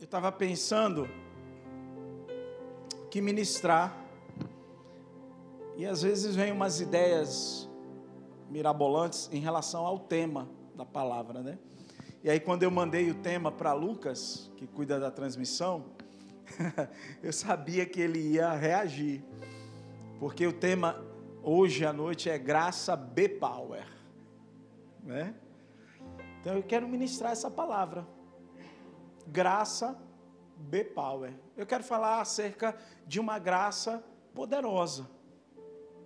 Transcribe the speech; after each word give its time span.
eu 0.00 0.04
estava 0.04 0.30
pensando 0.30 1.08
que 3.10 3.20
ministrar, 3.20 3.96
e 5.76 5.84
às 5.84 6.02
vezes 6.02 6.36
vem 6.36 6.52
umas 6.52 6.80
ideias 6.80 7.68
mirabolantes 8.48 9.28
em 9.32 9.40
relação 9.40 9.84
ao 9.84 9.98
tema 9.98 10.48
da 10.74 10.84
palavra, 10.84 11.42
né? 11.42 11.58
E 12.22 12.30
aí, 12.30 12.38
quando 12.38 12.62
eu 12.62 12.70
mandei 12.70 13.10
o 13.10 13.14
tema 13.14 13.50
para 13.50 13.72
Lucas, 13.72 14.50
que 14.56 14.66
cuida 14.66 15.00
da 15.00 15.10
transmissão, 15.10 15.86
eu 17.22 17.32
sabia 17.32 17.84
que 17.84 18.00
ele 18.00 18.20
ia 18.20 18.52
reagir, 18.52 19.24
porque 20.20 20.46
o 20.46 20.52
tema 20.52 21.04
hoje 21.42 21.84
à 21.84 21.92
noite 21.92 22.30
é 22.30 22.38
Graça 22.38 22.94
B-Power, 22.94 23.86
né? 25.02 25.34
Então 26.40 26.54
eu 26.54 26.62
quero 26.62 26.88
ministrar 26.88 27.32
essa 27.32 27.50
palavra 27.50 28.06
graça 29.28 29.96
B-Power. 30.56 31.32
Eu 31.56 31.66
quero 31.66 31.84
falar 31.84 32.20
acerca 32.20 32.76
de 33.06 33.20
uma 33.20 33.38
graça 33.38 34.02
poderosa. 34.34 35.08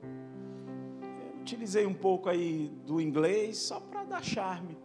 Eu 0.03 1.41
utilizei 1.41 1.87
um 1.87 1.95
pouco 1.95 2.29
aí 2.29 2.69
do 2.85 3.01
inglês 3.01 3.59
só 3.59 3.81
para 3.81 4.05
dar 4.05 4.23
charme. 4.23 4.77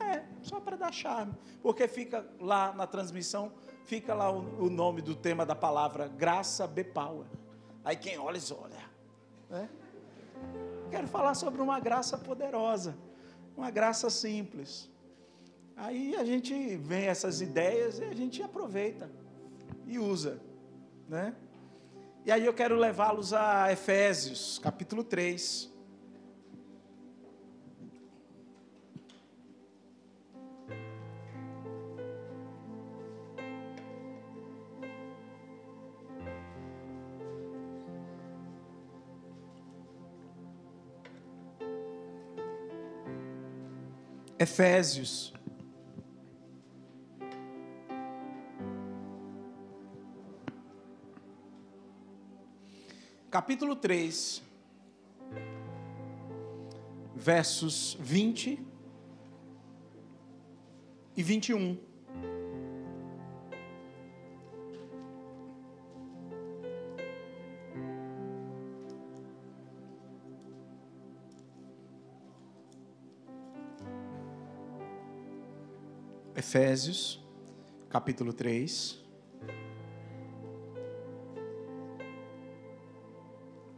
É, 0.00 0.24
só 0.42 0.60
para 0.60 0.76
dar 0.76 0.92
charme. 0.92 1.34
Porque 1.62 1.86
fica 1.86 2.26
lá 2.40 2.72
na 2.72 2.86
transmissão, 2.86 3.52
fica 3.84 4.14
lá 4.14 4.30
o, 4.30 4.64
o 4.64 4.70
nome 4.70 5.00
do 5.02 5.14
tema 5.14 5.46
da 5.46 5.54
palavra, 5.54 6.08
graça 6.08 6.66
B-Power. 6.66 7.26
Aí 7.84 7.96
quem 7.96 8.18
olha, 8.18 8.40
olha. 8.60 8.90
Né? 9.48 9.68
Quero 10.90 11.06
falar 11.06 11.34
sobre 11.34 11.60
uma 11.62 11.78
graça 11.80 12.18
poderosa, 12.18 12.96
uma 13.56 13.70
graça 13.70 14.10
simples 14.10 14.90
Aí 15.76 16.16
a 16.16 16.24
gente 16.24 16.54
vem 16.78 17.04
essas 17.04 17.42
ideias 17.42 17.98
e 17.98 18.04
a 18.04 18.14
gente 18.14 18.42
aproveita 18.42 19.10
e 19.86 19.98
usa, 19.98 20.40
né? 21.06 21.34
E 22.24 22.32
aí 22.32 22.46
eu 22.46 22.54
quero 22.54 22.76
levá-los 22.76 23.34
a 23.34 23.70
Efésios, 23.70 24.58
capítulo 24.58 25.04
3. 25.04 25.70
Efésios, 44.38 45.35
capítulo 53.36 53.76
3, 53.76 54.42
versos 57.14 57.94
20 58.00 58.58
e 61.14 61.22
21. 61.22 61.78
Efésios, 76.34 77.22
capítulo 77.90 78.32
3, 78.32 79.05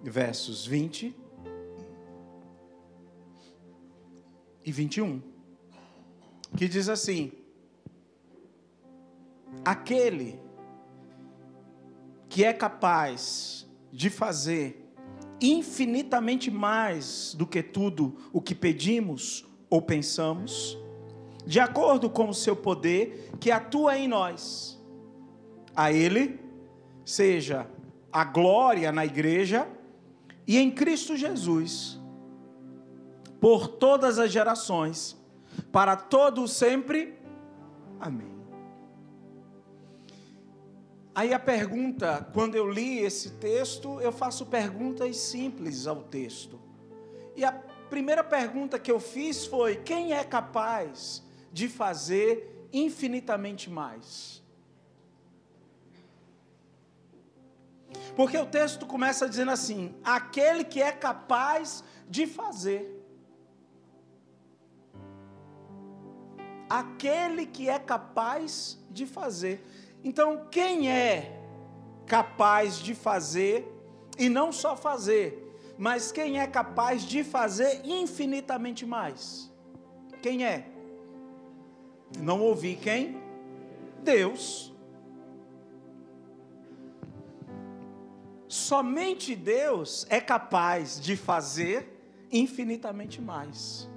versos 0.08 0.66
20 0.66 1.14
e 4.64 4.72
21, 4.72 5.22
que 6.56 6.68
diz 6.68 6.88
assim: 6.88 7.32
Aquele 9.64 10.38
que 12.28 12.44
é 12.44 12.52
capaz 12.52 13.66
de 13.90 14.10
fazer 14.10 14.84
infinitamente 15.40 16.50
mais 16.50 17.34
do 17.34 17.46
que 17.46 17.62
tudo 17.62 18.16
o 18.32 18.40
que 18.40 18.54
pedimos 18.54 19.46
ou 19.70 19.80
pensamos, 19.80 20.76
de 21.46 21.60
acordo 21.60 22.10
com 22.10 22.28
o 22.28 22.34
seu 22.34 22.54
poder 22.54 23.30
que 23.40 23.50
atua 23.50 23.96
em 23.96 24.08
nós. 24.08 24.78
A 25.74 25.92
Ele 25.92 26.38
seja 27.04 27.70
a 28.12 28.24
glória 28.24 28.90
na 28.90 29.06
igreja 29.06 29.66
e 30.48 30.56
em 30.56 30.70
Cristo 30.70 31.14
Jesus, 31.14 32.00
por 33.38 33.68
todas 33.68 34.18
as 34.18 34.32
gerações, 34.32 35.14
para 35.70 35.94
todo 35.94 36.48
sempre. 36.48 37.18
Amém. 38.00 38.34
Aí 41.14 41.34
a 41.34 41.38
pergunta, 41.38 42.26
quando 42.32 42.54
eu 42.54 42.66
li 42.66 43.00
esse 43.00 43.32
texto, 43.32 44.00
eu 44.00 44.10
faço 44.10 44.46
perguntas 44.46 45.18
simples 45.18 45.86
ao 45.86 46.04
texto. 46.04 46.58
E 47.36 47.44
a 47.44 47.52
primeira 47.52 48.24
pergunta 48.24 48.78
que 48.78 48.90
eu 48.90 48.98
fiz 48.98 49.44
foi: 49.44 49.76
quem 49.76 50.14
é 50.14 50.24
capaz 50.24 51.22
de 51.52 51.68
fazer 51.68 52.68
infinitamente 52.72 53.68
mais? 53.68 54.37
Porque 58.16 58.36
o 58.36 58.46
texto 58.46 58.86
começa 58.86 59.28
dizendo 59.28 59.50
assim: 59.50 59.94
aquele 60.04 60.64
que 60.64 60.82
é 60.82 60.92
capaz 60.92 61.84
de 62.08 62.26
fazer. 62.26 62.94
Aquele 66.68 67.46
que 67.46 67.68
é 67.68 67.78
capaz 67.78 68.78
de 68.90 69.06
fazer. 69.06 69.64
Então, 70.04 70.46
quem 70.50 70.90
é 70.90 71.40
capaz 72.06 72.78
de 72.78 72.94
fazer, 72.94 73.66
e 74.18 74.28
não 74.28 74.52
só 74.52 74.76
fazer, 74.76 75.48
mas 75.78 76.10
quem 76.10 76.40
é 76.40 76.46
capaz 76.46 77.02
de 77.02 77.22
fazer 77.22 77.82
infinitamente 77.84 78.84
mais? 78.84 79.50
Quem 80.20 80.44
é? 80.44 80.66
Não 82.18 82.40
ouvi 82.40 82.74
quem? 82.74 83.20
Deus. 84.02 84.67
Somente 88.48 89.36
Deus 89.36 90.06
é 90.08 90.20
capaz 90.20 90.98
de 90.98 91.16
fazer 91.16 91.86
infinitamente 92.32 93.20
mais. 93.20 93.88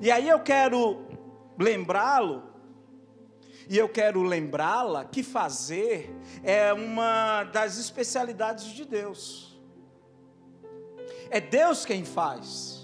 E 0.00 0.10
aí 0.10 0.28
eu 0.28 0.40
quero 0.40 1.06
lembrá-lo, 1.58 2.42
e 3.68 3.76
eu 3.76 3.88
quero 3.88 4.22
lembrá-la 4.22 5.04
que 5.04 5.22
fazer 5.22 6.14
é 6.42 6.72
uma 6.72 7.44
das 7.44 7.78
especialidades 7.78 8.66
de 8.72 8.84
Deus. 8.84 9.60
É 11.30 11.40
Deus 11.40 11.84
quem 11.84 12.04
faz. 12.04 12.81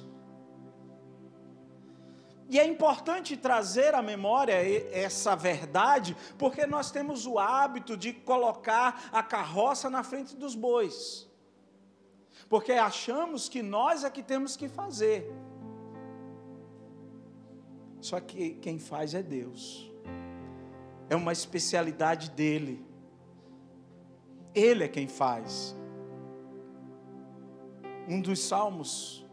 E 2.48 2.58
é 2.58 2.66
importante 2.66 3.36
trazer 3.36 3.94
à 3.94 4.00
memória 4.00 4.54
essa 4.90 5.36
verdade, 5.36 6.16
porque 6.38 6.66
nós 6.66 6.90
temos 6.90 7.26
o 7.26 7.38
hábito 7.38 7.94
de 7.94 8.14
colocar 8.14 9.10
a 9.12 9.22
carroça 9.22 9.90
na 9.90 10.02
frente 10.02 10.34
dos 10.34 10.54
bois. 10.54 11.28
Porque 12.48 12.72
achamos 12.72 13.50
que 13.50 13.62
nós 13.62 14.02
é 14.02 14.08
que 14.08 14.22
temos 14.22 14.56
que 14.56 14.66
fazer. 14.66 15.30
Só 18.00 18.18
que 18.18 18.54
quem 18.54 18.78
faz 18.78 19.12
é 19.12 19.22
Deus. 19.22 19.92
É 21.10 21.16
uma 21.16 21.32
especialidade 21.32 22.30
dele. 22.30 22.82
Ele 24.54 24.84
é 24.84 24.88
quem 24.88 25.06
faz. 25.06 25.76
Um 28.08 28.22
dos 28.22 28.40
salmos 28.40 29.26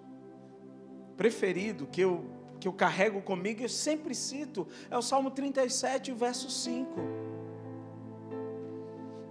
preferido 1.16 1.88
que 1.88 2.02
eu 2.02 2.35
que 2.66 2.68
eu 2.68 2.74
carrego 2.74 3.22
comigo, 3.22 3.62
eu 3.62 3.70
sempre 3.70 4.16
cito, 4.16 4.68
é 4.90 4.98
o 4.98 5.02
Salmo 5.02 5.30
37, 5.30 6.12
verso 6.14 6.50
5. 6.50 7.00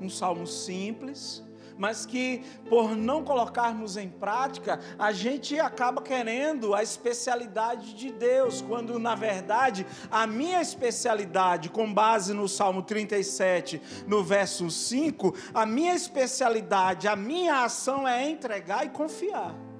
Um 0.01 0.09
salmo 0.09 0.47
simples, 0.47 1.43
mas 1.77 2.07
que 2.07 2.45
por 2.69 2.95
não 2.95 3.25
colocarmos 3.25 3.97
em 3.97 4.09
prática, 4.09 4.79
a 4.97 5.11
gente 5.11 5.59
acaba 5.59 6.01
querendo 6.01 6.77
a 6.77 6.83
especialidade 6.85 7.95
de 7.95 8.13
Deus, 8.13 8.63
quando 8.63 9.01
na 9.01 9.17
verdade 9.17 9.85
a 10.09 10.29
minha 10.29 10.61
especialidade, 10.63 11.71
com 11.71 11.93
base 11.93 12.33
no 12.33 12.47
Salmo 12.47 12.85
37, 12.85 13.83
no 14.07 14.23
verso 14.23 14.71
5, 14.71 15.35
a 15.53 15.67
minha 15.67 15.95
especialidade, 15.95 17.09
a 17.09 17.17
minha 17.17 17.65
ação 17.65 18.07
é 18.07 18.31
entregar 18.31 18.87
e 18.87 18.91
confiar. 18.91 19.74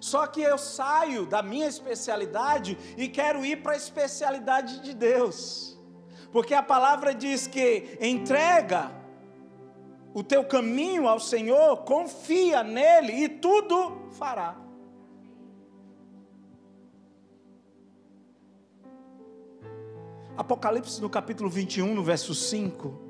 Só 0.00 0.26
que 0.26 0.40
eu 0.40 0.56
saio 0.56 1.26
da 1.26 1.42
minha 1.42 1.66
especialidade 1.66 2.78
e 2.96 3.06
quero 3.06 3.44
ir 3.44 3.62
para 3.62 3.72
a 3.72 3.76
especialidade 3.76 4.80
de 4.80 4.94
Deus. 4.94 5.78
Porque 6.32 6.54
a 6.54 6.62
palavra 6.62 7.14
diz 7.14 7.46
que 7.46 7.98
entrega 8.00 8.90
o 10.14 10.24
teu 10.24 10.44
caminho 10.44 11.06
ao 11.06 11.20
Senhor, 11.20 11.78
confia 11.84 12.62
nele 12.62 13.12
e 13.12 13.28
tudo 13.28 14.08
fará. 14.12 14.56
Apocalipse 20.36 21.00
no 21.02 21.10
capítulo 21.10 21.50
21, 21.50 21.94
no 21.94 22.02
verso 22.02 22.34
5. 22.34 23.09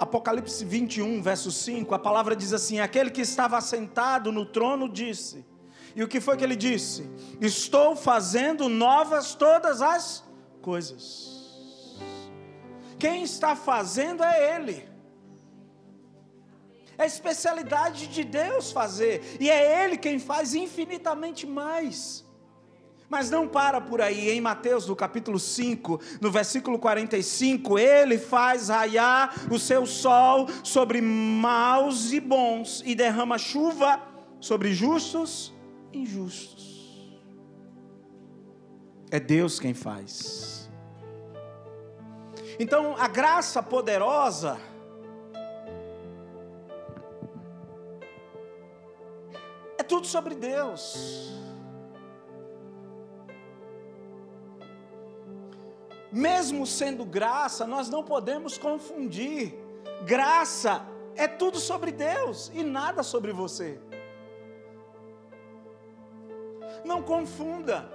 Apocalipse 0.00 0.64
21, 0.64 1.20
verso 1.20 1.52
5, 1.52 1.94
a 1.94 1.98
palavra 1.98 2.34
diz 2.34 2.54
assim: 2.54 2.80
Aquele 2.80 3.10
que 3.10 3.20
estava 3.20 3.58
assentado 3.58 4.32
no 4.32 4.46
trono 4.46 4.88
disse. 4.88 5.44
E 5.94 6.02
o 6.02 6.08
que 6.08 6.20
foi 6.20 6.36
que 6.38 6.44
ele 6.44 6.56
disse? 6.56 7.10
Estou 7.40 7.94
fazendo 7.94 8.68
novas 8.68 9.34
todas 9.34 9.82
as 9.82 10.24
coisas. 10.62 11.30
Quem 12.98 13.22
está 13.22 13.54
fazendo 13.54 14.22
é 14.22 14.56
Ele. 14.56 14.88
É 16.96 17.06
especialidade 17.06 18.06
de 18.08 18.24
Deus 18.24 18.70
fazer, 18.70 19.22
e 19.40 19.48
é 19.50 19.84
Ele 19.84 19.96
quem 19.96 20.18
faz 20.18 20.54
infinitamente 20.54 21.46
mais. 21.46 22.24
Mas 23.10 23.28
não 23.28 23.48
para 23.48 23.80
por 23.80 24.00
aí, 24.00 24.30
em 24.30 24.40
Mateus, 24.40 24.86
no 24.86 24.94
capítulo 24.94 25.36
5, 25.36 26.00
no 26.20 26.30
versículo 26.30 26.78
45, 26.78 27.76
ele 27.76 28.16
faz 28.16 28.68
raiar 28.68 29.34
o 29.52 29.58
seu 29.58 29.84
sol 29.84 30.46
sobre 30.62 31.00
maus 31.00 32.12
e 32.12 32.20
bons 32.20 32.80
e 32.86 32.94
derrama 32.94 33.36
chuva 33.36 34.00
sobre 34.38 34.72
justos 34.72 35.52
e 35.92 35.98
injustos. 35.98 37.10
É 39.10 39.18
Deus 39.18 39.58
quem 39.58 39.74
faz. 39.74 40.70
Então, 42.60 42.94
a 42.96 43.08
graça 43.08 43.60
poderosa 43.60 44.56
é 49.76 49.82
tudo 49.82 50.06
sobre 50.06 50.36
Deus. 50.36 51.39
Mesmo 56.12 56.66
sendo 56.66 57.04
graça, 57.04 57.66
nós 57.66 57.88
não 57.88 58.02
podemos 58.02 58.58
confundir. 58.58 59.54
Graça 60.04 60.84
é 61.14 61.28
tudo 61.28 61.58
sobre 61.58 61.92
Deus 61.92 62.50
e 62.54 62.62
nada 62.62 63.02
sobre 63.02 63.32
você. 63.32 63.80
Não 66.84 67.02
confunda. 67.02 67.88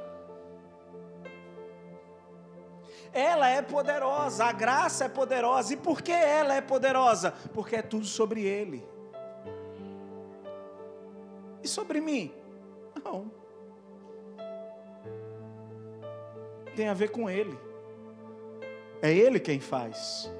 Ela 3.12 3.48
é 3.48 3.62
poderosa, 3.62 4.46
a 4.46 4.52
graça 4.52 5.06
é 5.06 5.10
poderosa. 5.10 5.74
E 5.74 5.78
por 5.78 6.02
que 6.02 6.12
ela 6.12 6.54
é 6.54 6.62
poderosa? 6.62 7.32
Porque 7.54 7.78
é 7.78 7.82
tudo 7.82 8.06
sobre 8.06 8.44
Ele. 8.44 8.86
E 11.64 11.68
sobre 11.68 12.02
mim? 12.02 12.34
Não. 13.04 13.32
Tem 16.76 16.90
a 16.90 16.94
ver 16.94 17.10
com 17.10 17.30
Ele. 17.30 17.65
É 19.06 19.14
Ele 19.14 19.40
quem 19.40 19.60
faz. 19.60 20.34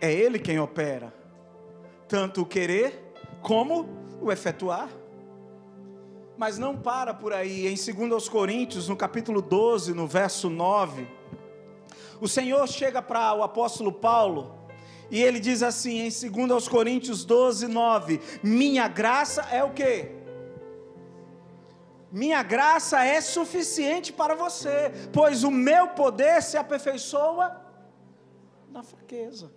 É 0.00 0.12
Ele 0.12 0.38
quem 0.38 0.60
opera. 0.60 1.12
Tanto 2.06 2.42
o 2.42 2.46
querer 2.46 3.12
como 3.42 3.88
o 4.22 4.30
efetuar. 4.30 4.88
Mas 6.38 6.56
não 6.56 6.76
para 6.76 7.12
por 7.12 7.32
aí. 7.32 7.66
Em 7.66 8.08
2 8.08 8.28
Coríntios, 8.28 8.88
no 8.88 8.94
capítulo 8.94 9.42
12, 9.42 9.92
no 9.92 10.06
verso 10.06 10.48
9, 10.48 11.04
o 12.20 12.28
Senhor 12.28 12.64
chega 12.68 13.02
para 13.02 13.34
o 13.34 13.42
apóstolo 13.42 13.90
Paulo 13.90 14.54
e 15.10 15.20
ele 15.20 15.40
diz 15.40 15.64
assim 15.64 16.06
em 16.06 16.46
2 16.46 16.68
Coríntios 16.68 17.24
12, 17.24 17.66
9: 17.66 18.20
Minha 18.40 18.86
graça 18.86 19.42
é 19.50 19.64
o 19.64 19.70
que? 19.70 20.19
Minha 22.10 22.42
graça 22.42 23.04
é 23.04 23.20
suficiente 23.20 24.12
para 24.12 24.34
você, 24.34 24.90
pois 25.12 25.44
o 25.44 25.50
meu 25.50 25.88
poder 25.88 26.42
se 26.42 26.56
aperfeiçoa 26.56 27.64
na 28.68 28.82
fraqueza. 28.82 29.52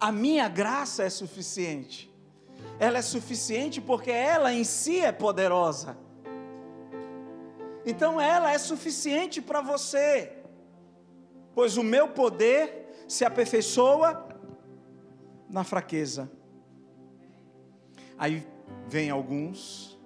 A 0.00 0.10
minha 0.10 0.48
graça 0.48 1.04
é 1.04 1.10
suficiente. 1.10 2.12
Ela 2.78 2.98
é 2.98 3.02
suficiente 3.02 3.80
porque 3.80 4.10
ela 4.10 4.52
em 4.52 4.64
si 4.64 5.00
é 5.00 5.12
poderosa. 5.12 5.96
Então 7.86 8.20
ela 8.20 8.50
é 8.50 8.58
suficiente 8.58 9.40
para 9.40 9.60
você, 9.60 10.32
pois 11.54 11.76
o 11.76 11.82
meu 11.82 12.08
poder 12.08 13.04
se 13.06 13.24
aperfeiçoa 13.24 14.26
na 15.48 15.62
fraqueza. 15.62 16.30
Aí 18.18 18.46
Vêm 18.86 19.10
alguns 19.10 19.98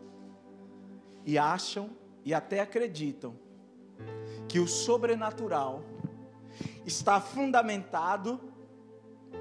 e 1.25 1.37
acham 1.37 1.91
e 2.25 2.33
até 2.33 2.61
acreditam 2.61 3.37
que 4.49 4.59
o 4.59 4.67
sobrenatural 4.67 5.83
está 6.87 7.21
fundamentado 7.21 8.41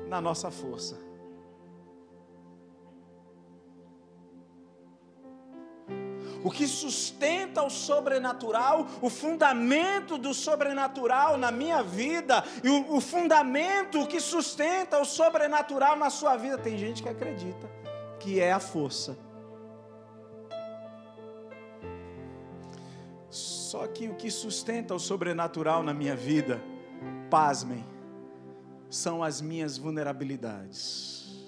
na 0.07 0.19
nossa 0.19 0.51
força. 0.51 0.97
O 6.43 6.51
que 6.51 6.67
sustenta 6.67 7.63
o 7.63 7.69
sobrenatural, 7.69 8.87
o 9.01 9.09
fundamento 9.09 10.17
do 10.17 10.33
sobrenatural 10.33 11.37
na 11.37 11.51
minha 11.51 11.81
vida, 11.81 12.43
e 12.63 12.69
o, 12.69 12.95
o 12.95 13.01
fundamento 13.01 14.05
que 14.07 14.19
sustenta 14.19 14.99
o 14.99 15.05
sobrenatural 15.05 15.95
na 15.95 16.09
sua 16.09 16.37
vida. 16.37 16.57
Tem 16.57 16.77
gente 16.77 17.01
que 17.01 17.09
acredita 17.09 17.67
que 18.19 18.39
é 18.39 18.51
a 18.51 18.59
força. 18.59 19.17
Só 23.29 23.85
que 23.85 24.07
o 24.07 24.15
que 24.15 24.31
sustenta 24.31 24.95
o 24.95 24.99
sobrenatural 24.99 25.83
na 25.83 25.93
minha 25.93 26.15
vida, 26.15 26.61
pasmem, 27.29 27.85
são 28.89 29.21
as 29.21 29.41
minhas 29.41 29.77
vulnerabilidades. 29.77 31.45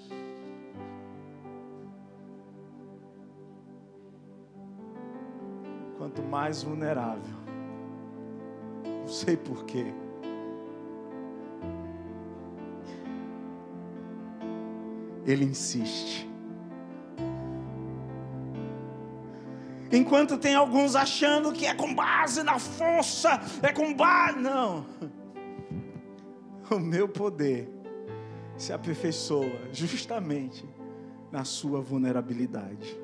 Quanto 5.97 6.21
mais 6.21 6.61
vulnerável, 6.63 7.35
não 8.83 9.07
sei 9.07 9.35
porquê. 9.35 9.93
Ele 15.25 15.45
insiste. 15.45 16.28
Enquanto 19.91 20.37
tem 20.37 20.53
alguns 20.53 20.95
achando 20.95 21.51
que 21.51 21.65
é 21.65 21.73
com 21.73 21.93
base 21.93 22.43
na 22.43 22.59
força, 22.59 23.41
é 23.61 23.71
com 23.71 23.93
base. 23.93 24.39
Não. 24.39 24.85
O 26.71 26.77
meu 26.77 27.09
poder 27.09 27.67
se 28.55 28.71
aperfeiçoa 28.71 29.59
justamente 29.73 30.63
na 31.31 31.43
sua 31.43 31.81
vulnerabilidade. 31.81 32.95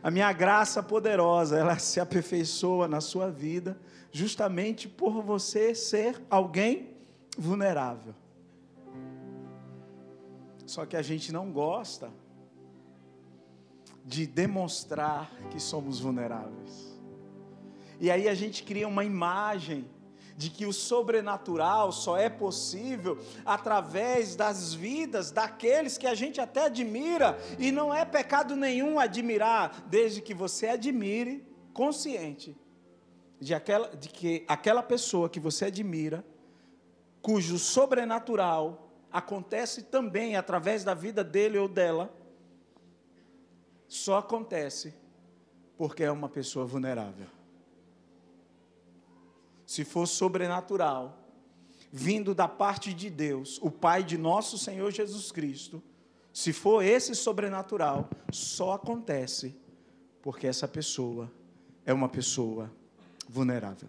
A 0.00 0.08
minha 0.08 0.32
graça 0.32 0.84
poderosa, 0.84 1.58
ela 1.58 1.80
se 1.80 1.98
aperfeiçoa 1.98 2.86
na 2.86 3.00
sua 3.00 3.28
vida, 3.28 3.76
justamente 4.12 4.86
por 4.86 5.20
você 5.20 5.74
ser 5.74 6.22
alguém 6.30 6.94
vulnerável. 7.36 8.14
Só 10.64 10.86
que 10.86 10.96
a 10.96 11.02
gente 11.02 11.32
não 11.32 11.50
gosta 11.50 12.08
de 14.06 14.24
demonstrar 14.24 15.28
que 15.50 15.58
somos 15.58 15.98
vulneráveis. 15.98 16.96
E 17.98 18.08
aí 18.08 18.28
a 18.28 18.34
gente 18.34 18.62
cria 18.62 18.86
uma 18.86 19.04
imagem 19.04 19.84
de 20.36 20.48
que 20.48 20.64
o 20.64 20.72
sobrenatural 20.72 21.90
só 21.90 22.16
é 22.16 22.28
possível 22.28 23.18
através 23.44 24.36
das 24.36 24.72
vidas 24.72 25.32
daqueles 25.32 25.98
que 25.98 26.06
a 26.06 26.14
gente 26.14 26.40
até 26.40 26.66
admira, 26.66 27.36
e 27.58 27.72
não 27.72 27.92
é 27.92 28.04
pecado 28.04 28.54
nenhum 28.54 29.00
admirar, 29.00 29.86
desde 29.88 30.20
que 30.20 30.34
você 30.34 30.68
admire 30.68 31.44
consciente 31.72 32.56
de, 33.40 33.54
aquela, 33.54 33.88
de 33.88 34.08
que 34.08 34.44
aquela 34.46 34.82
pessoa 34.82 35.28
que 35.28 35.40
você 35.40 35.64
admira, 35.64 36.24
cujo 37.20 37.58
sobrenatural 37.58 38.92
acontece 39.10 39.82
também 39.82 40.36
através 40.36 40.84
da 40.84 40.94
vida 40.94 41.24
dele 41.24 41.58
ou 41.58 41.66
dela, 41.66 42.14
só 43.96 44.18
acontece 44.18 44.94
porque 45.76 46.04
é 46.04 46.10
uma 46.10 46.28
pessoa 46.28 46.66
vulnerável. 46.66 47.26
Se 49.64 49.84
for 49.84 50.06
sobrenatural, 50.06 51.18
vindo 51.90 52.34
da 52.34 52.46
parte 52.46 52.92
de 52.92 53.10
Deus, 53.10 53.58
o 53.62 53.70
Pai 53.70 54.04
de 54.04 54.16
nosso 54.16 54.58
Senhor 54.58 54.90
Jesus 54.92 55.32
Cristo, 55.32 55.82
se 56.32 56.52
for 56.52 56.84
esse 56.84 57.14
sobrenatural, 57.14 58.08
só 58.30 58.72
acontece 58.72 59.56
porque 60.22 60.46
essa 60.46 60.68
pessoa 60.68 61.32
é 61.84 61.92
uma 61.92 62.08
pessoa 62.08 62.70
vulnerável. 63.28 63.88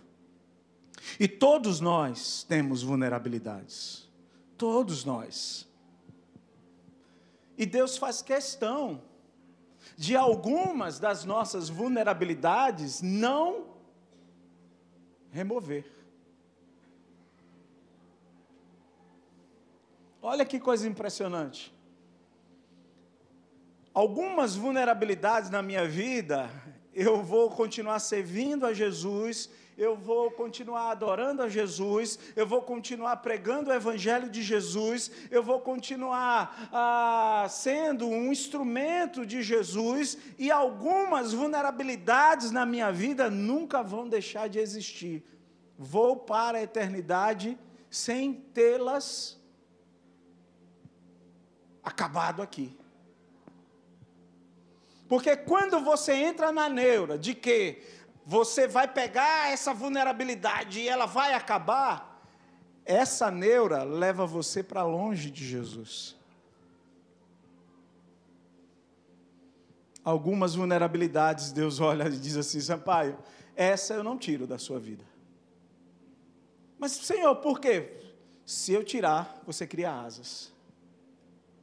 E 1.20 1.28
todos 1.28 1.80
nós 1.80 2.44
temos 2.44 2.82
vulnerabilidades. 2.82 4.10
Todos 4.58 5.04
nós. 5.04 5.68
E 7.58 7.66
Deus 7.66 7.98
faz 7.98 8.22
questão 8.22 9.02
de 9.98 10.16
algumas 10.16 11.00
das 11.00 11.26
nossas 11.26 11.70
vulnerabilidades 11.70 13.02
não 13.02 13.66
remover. 15.32 15.86
Olha 20.22 20.46
que 20.46 20.60
coisa 20.60 20.88
impressionante. 20.88 21.74
Algumas 23.92 24.56
vulnerabilidades 24.56 25.50
na 25.50 25.64
minha 25.64 25.88
vida, 25.88 26.48
eu 26.94 27.24
vou 27.24 27.50
continuar 27.50 27.98
servindo 27.98 28.68
a 28.68 28.74
Jesus 28.74 29.50
eu 29.78 29.96
vou 29.96 30.32
continuar 30.32 30.90
adorando 30.90 31.44
a 31.44 31.50
Jesus, 31.50 32.18
eu 32.36 32.48
vou 32.48 32.64
continuar 32.64 33.18
pregando 33.18 33.70
o 33.70 33.74
Evangelho 33.74 34.28
de 34.28 34.42
Jesus, 34.42 35.12
eu 35.30 35.44
vou 35.44 35.60
continuar 35.60 36.70
ah, 36.74 37.46
sendo 37.48 38.08
um 38.08 38.32
instrumento 38.32 39.24
de 39.24 39.44
Jesus, 39.44 40.18
e 40.40 40.50
algumas 40.50 41.32
vulnerabilidades 41.32 42.50
na 42.50 42.66
minha 42.66 42.92
vida 42.92 43.30
nunca 43.30 43.84
vão 43.84 44.10
deixar 44.10 44.50
de 44.50 44.58
existir. 44.58 45.24
Vou 45.78 46.16
para 46.16 46.58
a 46.58 46.64
eternidade 46.64 47.56
sem 47.90 48.34
tê-las 48.34 49.40
acabado 51.84 52.42
aqui. 52.42 52.76
Porque 55.08 55.38
quando 55.38 55.80
você 55.80 56.14
entra 56.14 56.52
na 56.52 56.68
neura 56.68 57.18
de 57.18 57.34
que 57.34 57.82
você 58.30 58.68
vai 58.68 58.90
pegar 58.90 59.54
essa 59.54 59.74
vulnerabilidade 59.74 60.82
e 60.82 60.90
ela 60.90 61.06
vai 61.06 61.34
acabar, 61.34 62.22
essa 62.84 63.32
neura 63.32 63.84
leva 63.84 64.26
você 64.26 64.62
para 64.62 64.84
longe 64.84 65.32
de 65.32 65.48
Jesus. 65.48 66.14
Algumas 70.04 70.56
vulnerabilidades, 70.56 71.54
Deus 71.54 71.80
olha 71.82 72.10
e 72.10 72.20
diz 72.20 72.36
assim: 72.36 72.60
Sampaio, 72.60 73.18
essa 73.56 73.94
eu 73.94 74.04
não 74.04 74.18
tiro 74.18 74.46
da 74.46 74.58
sua 74.58 74.78
vida. 74.78 75.06
Mas, 76.78 76.92
Senhor, 76.92 77.34
por 77.38 77.62
quê? 77.62 78.12
Se 78.46 78.74
eu 78.74 78.84
tirar, 78.84 79.42
você 79.46 79.66
cria 79.66 80.02
asas, 80.02 80.54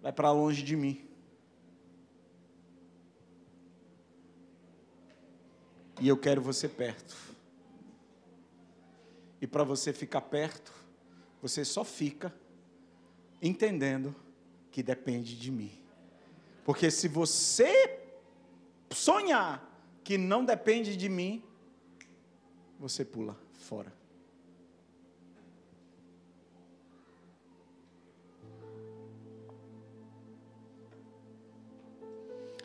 vai 0.01 0.13
para 0.13 0.33
longe 0.33 0.63
de 0.63 0.77
mim. 0.77 1.07
E 6.01 6.09
eu 6.09 6.17
quero 6.17 6.41
você 6.41 6.69
perto. 6.69 7.17
E 9.41 9.47
para 9.47 9.63
você 9.63 9.93
ficar 9.93 10.23
perto, 10.23 10.73
você 11.41 11.65
só 11.65 11.85
fica 11.85 12.35
entendendo 13.41 14.15
que 14.71 14.83
depende 14.83 15.37
de 15.37 15.51
mim. 15.51 15.73
Porque 16.65 16.91
se 16.91 17.09
você 17.09 18.01
sonhar 18.91 19.71
que 20.03 20.17
não 20.17 20.45
depende 20.45 20.97
de 20.97 21.09
mim, 21.09 21.43
você 22.79 23.05
pula 23.05 23.39
fora. 23.53 23.93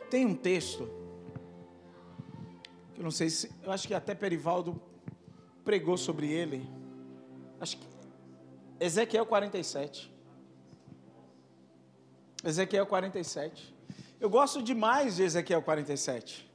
Tem 0.09 0.25
um 0.25 0.33
texto 0.33 0.98
eu 2.99 3.03
não 3.03 3.11
sei 3.11 3.29
se, 3.29 3.49
eu 3.63 3.71
acho 3.71 3.87
que 3.87 3.93
até 3.93 4.13
Perivaldo 4.13 4.79
pregou 5.63 5.95
sobre 5.95 6.29
ele. 6.29 6.69
Acho 7.57 7.77
que 7.77 7.87
Ezequiel 8.77 9.25
47. 9.25 10.13
Ezequiel 12.43 12.85
47. 12.85 13.73
Eu 14.19 14.29
gosto 14.29 14.61
demais 14.61 15.15
de 15.15 15.23
Ezequiel 15.23 15.61
47. 15.61 16.51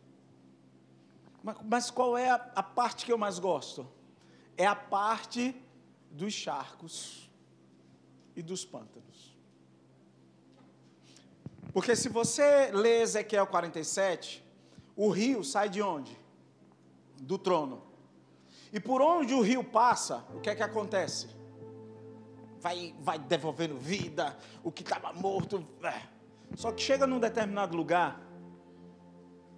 Mas, 1.42 1.56
mas 1.64 1.90
qual 1.90 2.14
é 2.18 2.28
a, 2.28 2.34
a 2.34 2.62
parte 2.62 3.06
que 3.06 3.12
eu 3.12 3.16
mais 3.16 3.38
gosto? 3.38 3.88
É 4.54 4.66
a 4.66 4.76
parte 4.76 5.56
dos 6.10 6.34
charcos 6.34 7.30
e 8.36 8.42
dos 8.42 8.66
pântanos. 8.66 9.34
Porque 11.72 11.96
se 11.96 12.10
você 12.10 12.70
lê 12.70 13.00
Ezequiel 13.00 13.46
47, 13.46 14.44
o 14.94 15.08
rio 15.08 15.42
sai 15.42 15.70
de 15.70 15.80
onde? 15.80 16.22
Do 17.24 17.38
trono. 17.38 17.82
E 18.72 18.80
por 18.80 19.00
onde 19.00 19.34
o 19.34 19.40
rio 19.40 19.62
passa, 19.62 20.24
o 20.34 20.40
que 20.40 20.50
é 20.50 20.54
que 20.54 20.62
acontece? 20.62 21.28
Vai, 22.60 22.94
vai 23.00 23.18
devolvendo 23.18 23.76
vida, 23.76 24.36
o 24.62 24.70
que 24.70 24.82
estava 24.82 25.12
morto. 25.12 25.66
É. 25.82 26.02
Só 26.56 26.72
que 26.72 26.82
chega 26.82 27.06
num 27.06 27.18
determinado 27.18 27.76
lugar, 27.76 28.20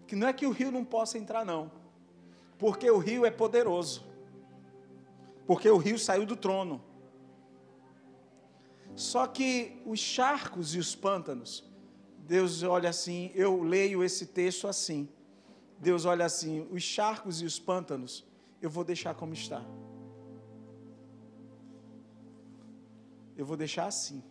que 0.06 0.14
não 0.14 0.28
é 0.28 0.32
que 0.32 0.46
o 0.46 0.50
rio 0.50 0.70
não 0.70 0.84
possa 0.84 1.18
entrar, 1.18 1.44
não. 1.44 1.70
Porque 2.58 2.90
o 2.90 2.98
rio 2.98 3.26
é 3.26 3.30
poderoso. 3.30 4.04
Porque 5.46 5.68
o 5.68 5.76
rio 5.76 5.98
saiu 5.98 6.24
do 6.26 6.36
trono. 6.36 6.82
Só 8.94 9.26
que 9.26 9.82
os 9.84 10.00
charcos 10.00 10.74
e 10.74 10.78
os 10.78 10.94
pântanos, 10.94 11.64
Deus 12.18 12.62
olha 12.62 12.88
assim, 12.88 13.30
eu 13.34 13.62
leio 13.62 14.02
esse 14.02 14.26
texto 14.26 14.66
assim. 14.66 15.08
Deus 15.78 16.04
olha 16.04 16.24
assim: 16.24 16.66
os 16.70 16.82
charcos 16.82 17.40
e 17.40 17.44
os 17.44 17.58
pântanos, 17.58 18.24
eu 18.60 18.70
vou 18.70 18.84
deixar 18.84 19.14
como 19.14 19.32
está. 19.32 19.64
Eu 23.36 23.44
vou 23.44 23.56
deixar 23.56 23.86
assim. 23.86 24.22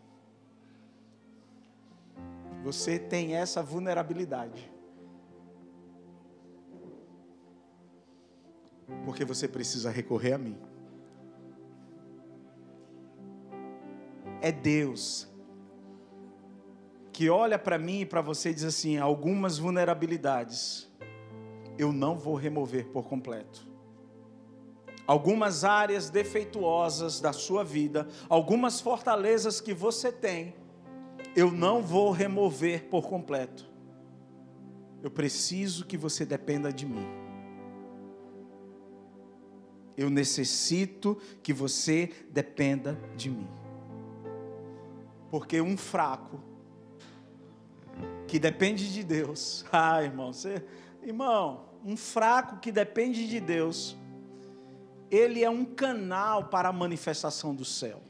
Você 2.63 2.97
tem 2.97 3.35
essa 3.35 3.61
vulnerabilidade. 3.61 4.71
Porque 9.03 9.23
você 9.23 9.47
precisa 9.47 9.91
recorrer 9.91 10.33
a 10.33 10.37
mim. 10.37 10.57
É 14.41 14.51
Deus 14.51 15.27
que 17.11 17.29
olha 17.29 17.57
para 17.57 17.77
mim 17.77 18.01
e 18.01 18.05
para 18.05 18.21
você 18.21 18.49
e 18.49 18.53
diz 18.53 18.63
assim: 18.63 18.97
algumas 18.97 19.57
vulnerabilidades 19.57 20.89
eu 21.77 21.91
não 21.91 22.17
vou 22.17 22.35
remover 22.35 22.87
por 22.87 23.07
completo. 23.07 23.67
Algumas 25.07 25.63
áreas 25.63 26.09
defeituosas 26.09 27.19
da 27.21 27.31
sua 27.31 27.63
vida, 27.63 28.07
algumas 28.27 28.81
fortalezas 28.81 29.61
que 29.61 29.73
você 29.73 30.11
tem, 30.11 30.55
eu 31.35 31.51
não 31.51 31.81
vou 31.81 32.11
remover 32.11 32.85
por 32.85 33.07
completo. 33.07 33.69
Eu 35.03 35.11
preciso 35.11 35.85
que 35.85 35.97
você 35.97 36.25
dependa 36.25 36.73
de 36.73 36.85
mim. 36.85 37.05
Eu 39.95 40.09
necessito 40.09 41.21
que 41.43 41.53
você 41.53 42.11
dependa 42.31 42.99
de 43.15 43.29
mim. 43.29 43.47
Porque 45.29 45.61
um 45.61 45.77
fraco 45.77 46.39
que 48.27 48.39
depende 48.39 48.91
de 48.91 49.03
Deus, 49.03 49.65
ah, 49.71 50.01
irmão, 50.01 50.33
você 50.33 50.63
Irmão, 51.05 51.65
um 51.85 51.95
fraco 51.95 52.57
que 52.57 52.71
depende 52.71 53.27
de 53.27 53.39
Deus, 53.39 53.95
ele 55.11 55.43
é 55.43 55.49
um 55.49 55.63
canal 55.63 56.45
para 56.45 56.69
a 56.69 56.73
manifestação 56.73 57.53
do 57.53 57.63
céu. 57.63 58.01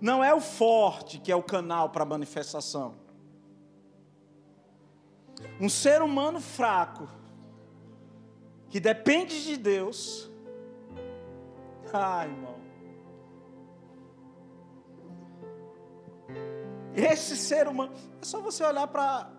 Não 0.00 0.24
é 0.24 0.34
o 0.34 0.40
forte 0.40 1.18
que 1.20 1.30
é 1.30 1.36
o 1.36 1.42
canal 1.42 1.90
para 1.90 2.02
a 2.02 2.06
manifestação. 2.06 2.96
Um 5.60 5.68
ser 5.68 6.02
humano 6.02 6.40
fraco, 6.40 7.08
que 8.68 8.80
depende 8.80 9.44
de 9.44 9.56
Deus. 9.56 10.28
Ai, 11.92 12.28
irmão. 12.28 12.56
Esse 16.92 17.36
ser 17.36 17.68
humano. 17.68 17.92
É 18.20 18.24
só 18.24 18.40
você 18.40 18.64
olhar 18.64 18.88
para 18.88 19.35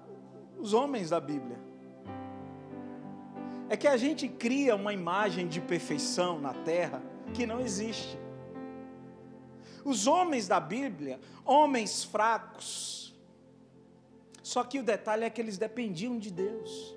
os 0.59 0.73
homens 0.73 1.09
da 1.09 1.19
Bíblia. 1.19 1.57
É 3.69 3.75
que 3.75 3.87
a 3.87 3.97
gente 3.97 4.27
cria 4.27 4.75
uma 4.75 4.93
imagem 4.93 5.47
de 5.47 5.59
perfeição 5.59 6.39
na 6.39 6.53
terra 6.53 7.01
que 7.33 7.45
não 7.45 7.59
existe. 7.59 8.17
Os 9.83 10.07
homens 10.07 10.47
da 10.47 10.59
Bíblia, 10.59 11.19
homens 11.45 12.03
fracos, 12.03 13.15
só 14.41 14.63
que 14.63 14.79
o 14.79 14.83
detalhe 14.83 15.25
é 15.25 15.29
que 15.29 15.41
eles 15.41 15.57
dependiam 15.57 16.17
de 16.17 16.31
Deus. 16.31 16.95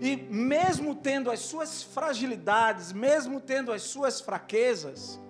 E 0.00 0.16
mesmo 0.16 0.94
tendo 0.94 1.30
as 1.30 1.40
suas 1.40 1.82
fragilidades, 1.84 2.92
mesmo 2.92 3.40
tendo 3.40 3.72
as 3.72 3.82
suas 3.82 4.20
fraquezas, 4.20 5.20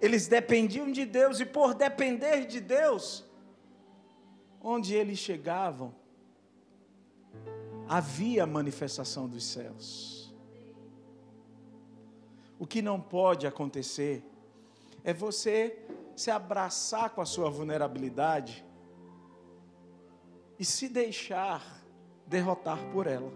eles 0.00 0.26
dependiam 0.26 0.90
de 0.90 1.04
Deus 1.04 1.38
e 1.38 1.44
por 1.44 1.74
depender 1.74 2.46
de 2.46 2.60
Deus, 2.60 3.24
onde 4.60 4.94
eles 4.94 5.18
chegavam, 5.18 5.94
havia 7.92 8.46
manifestação 8.46 9.28
dos 9.28 9.44
céus. 9.44 10.34
O 12.58 12.66
que 12.66 12.80
não 12.80 12.98
pode 12.98 13.46
acontecer 13.46 14.24
é 15.04 15.12
você 15.12 15.86
se 16.16 16.30
abraçar 16.30 17.10
com 17.10 17.20
a 17.20 17.26
sua 17.26 17.50
vulnerabilidade 17.50 18.64
e 20.58 20.64
se 20.64 20.88
deixar 20.88 21.62
derrotar 22.26 22.78
por 22.92 23.06
ela. 23.06 23.30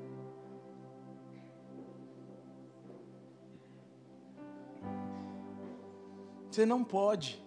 Você 6.50 6.64
não 6.64 6.82
pode. 6.82 7.44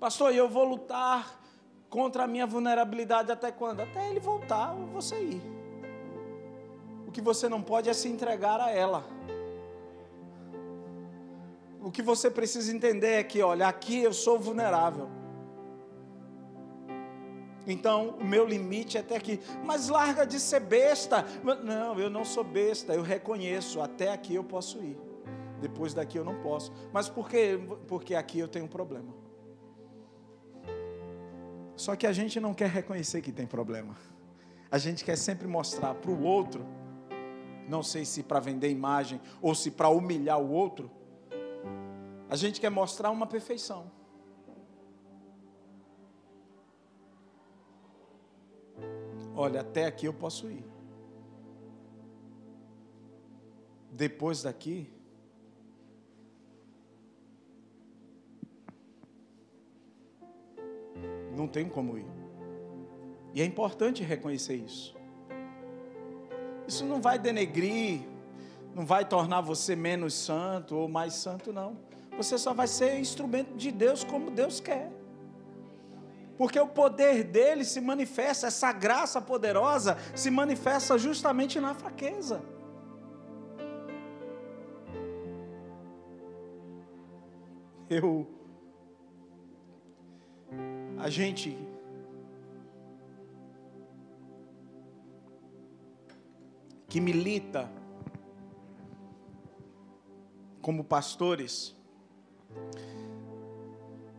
Pastor, 0.00 0.34
eu 0.34 0.48
vou 0.48 0.64
lutar 0.64 1.40
contra 1.92 2.24
a 2.24 2.26
minha 2.26 2.46
vulnerabilidade 2.46 3.30
até 3.30 3.52
quando? 3.52 3.80
Até 3.80 4.08
ele 4.08 4.18
voltar 4.18 4.74
ou 4.74 4.86
você 4.86 5.14
ir. 5.20 5.42
O 7.06 7.12
que 7.12 7.20
você 7.20 7.50
não 7.50 7.60
pode 7.60 7.90
é 7.90 7.92
se 7.92 8.08
entregar 8.08 8.58
a 8.58 8.70
ela. 8.70 9.04
O 11.82 11.90
que 11.90 12.00
você 12.00 12.30
precisa 12.30 12.74
entender 12.74 13.12
é 13.20 13.22
que, 13.22 13.42
olha, 13.42 13.68
aqui 13.68 13.98
eu 14.02 14.14
sou 14.14 14.38
vulnerável. 14.38 15.10
Então, 17.66 18.16
o 18.18 18.24
meu 18.24 18.46
limite 18.46 18.96
é 18.96 19.00
até 19.00 19.16
aqui. 19.16 19.38
Mas 19.62 19.90
larga 19.90 20.24
de 20.26 20.40
ser 20.40 20.60
besta. 20.60 21.26
Não, 21.62 22.00
eu 22.00 22.08
não 22.08 22.24
sou 22.24 22.42
besta. 22.42 22.94
Eu 22.94 23.02
reconheço. 23.02 23.82
Até 23.82 24.10
aqui 24.10 24.34
eu 24.34 24.42
posso 24.42 24.78
ir. 24.78 24.98
Depois 25.60 25.92
daqui 25.92 26.16
eu 26.16 26.24
não 26.24 26.40
posso. 26.40 26.72
Mas 26.90 27.10
por 27.10 27.28
quê? 27.28 27.60
Porque 27.86 28.14
aqui 28.14 28.38
eu 28.38 28.48
tenho 28.48 28.64
um 28.64 28.68
problema. 28.68 29.21
Só 31.82 31.96
que 31.96 32.06
a 32.06 32.12
gente 32.12 32.38
não 32.38 32.54
quer 32.54 32.70
reconhecer 32.70 33.20
que 33.20 33.32
tem 33.32 33.44
problema. 33.44 33.96
A 34.70 34.78
gente 34.78 35.04
quer 35.04 35.18
sempre 35.18 35.48
mostrar 35.48 35.92
para 35.96 36.12
o 36.12 36.22
outro, 36.22 36.64
não 37.68 37.82
sei 37.82 38.04
se 38.04 38.22
para 38.22 38.38
vender 38.38 38.70
imagem 38.70 39.20
ou 39.40 39.52
se 39.52 39.68
para 39.68 39.88
humilhar 39.88 40.40
o 40.40 40.48
outro, 40.52 40.88
a 42.30 42.36
gente 42.36 42.60
quer 42.60 42.70
mostrar 42.70 43.10
uma 43.10 43.26
perfeição. 43.26 43.90
Olha, 49.34 49.62
até 49.62 49.84
aqui 49.86 50.06
eu 50.06 50.14
posso 50.14 50.48
ir. 50.48 50.64
Depois 53.90 54.44
daqui, 54.44 54.88
não 61.42 61.48
tem 61.48 61.68
como 61.68 61.98
ir. 61.98 62.06
E 63.34 63.42
é 63.42 63.44
importante 63.44 64.02
reconhecer 64.04 64.54
isso. 64.54 64.94
Isso 66.68 66.84
não 66.84 67.00
vai 67.00 67.18
denegrir, 67.18 68.02
não 68.74 68.86
vai 68.86 69.04
tornar 69.04 69.40
você 69.40 69.74
menos 69.74 70.14
santo 70.14 70.76
ou 70.76 70.88
mais 70.88 71.14
santo, 71.14 71.52
não. 71.52 71.76
Você 72.16 72.38
só 72.38 72.54
vai 72.54 72.68
ser 72.68 72.98
instrumento 73.00 73.56
de 73.56 73.72
Deus 73.72 74.04
como 74.04 74.30
Deus 74.30 74.60
quer. 74.60 74.92
Porque 76.38 76.60
o 76.60 76.68
poder 76.68 77.24
dele 77.24 77.64
se 77.64 77.80
manifesta, 77.80 78.46
essa 78.46 78.72
graça 78.72 79.20
poderosa 79.20 79.98
se 80.14 80.30
manifesta 80.30 80.96
justamente 80.96 81.58
na 81.58 81.74
fraqueza. 81.74 82.40
Eu. 87.90 88.26
A 91.02 91.10
gente. 91.10 91.58
Que 96.88 97.00
milita 97.00 97.68
como 100.60 100.84
pastores, 100.84 101.74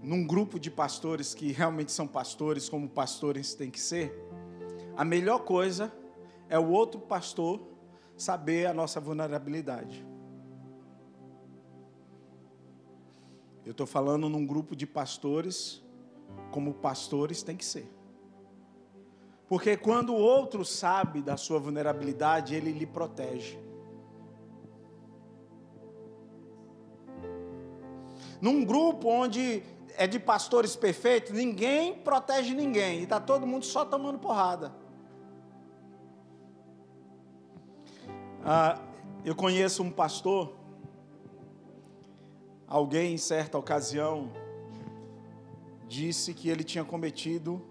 num 0.01 0.27
grupo 0.27 0.59
de 0.59 0.69
pastores 0.69 1.33
que 1.33 1.53
realmente 1.53 1.93
são 1.93 2.05
pastores, 2.05 2.67
como 2.67 2.89
pastores 2.89 3.53
têm 3.53 3.71
que 3.71 3.79
ser, 3.79 4.13
a 4.97 5.05
melhor 5.05 5.45
coisa 5.45 5.93
é 6.49 6.59
o 6.59 6.67
outro 6.67 6.99
pastor 6.99 7.61
saber 8.17 8.65
a 8.65 8.73
nossa 8.73 8.99
vulnerabilidade. 8.99 10.05
Eu 13.65 13.71
estou 13.71 13.87
falando 13.87 14.27
num 14.27 14.45
grupo 14.45 14.75
de 14.75 14.85
pastores, 14.85 15.82
como 16.51 16.73
pastores 16.73 17.43
têm 17.43 17.55
que 17.55 17.65
ser. 17.65 17.91
Porque 19.47 19.77
quando 19.77 20.13
o 20.13 20.17
outro 20.17 20.63
sabe 20.63 21.21
da 21.21 21.37
sua 21.37 21.59
vulnerabilidade, 21.59 22.55
ele 22.55 22.71
lhe 22.71 22.85
protege. 22.85 23.63
num 28.43 28.65
grupo 28.65 29.07
onde 29.07 29.63
é 29.95 30.05
de 30.05 30.19
pastores 30.19 30.75
perfeitos, 30.75 31.31
ninguém 31.31 31.93
protege 31.93 32.53
ninguém, 32.53 32.99
e 32.99 33.03
está 33.03 33.17
todo 33.17 33.47
mundo 33.47 33.63
só 33.63 33.85
tomando 33.85 34.19
porrada. 34.19 34.75
Ah, 38.43 38.77
eu 39.23 39.33
conheço 39.33 39.81
um 39.81 39.89
pastor, 39.89 40.57
alguém 42.67 43.13
em 43.13 43.17
certa 43.17 43.57
ocasião 43.57 44.29
disse 45.93 46.33
que 46.33 46.49
ele 46.49 46.63
tinha 46.63 46.83
cometido 46.83 47.61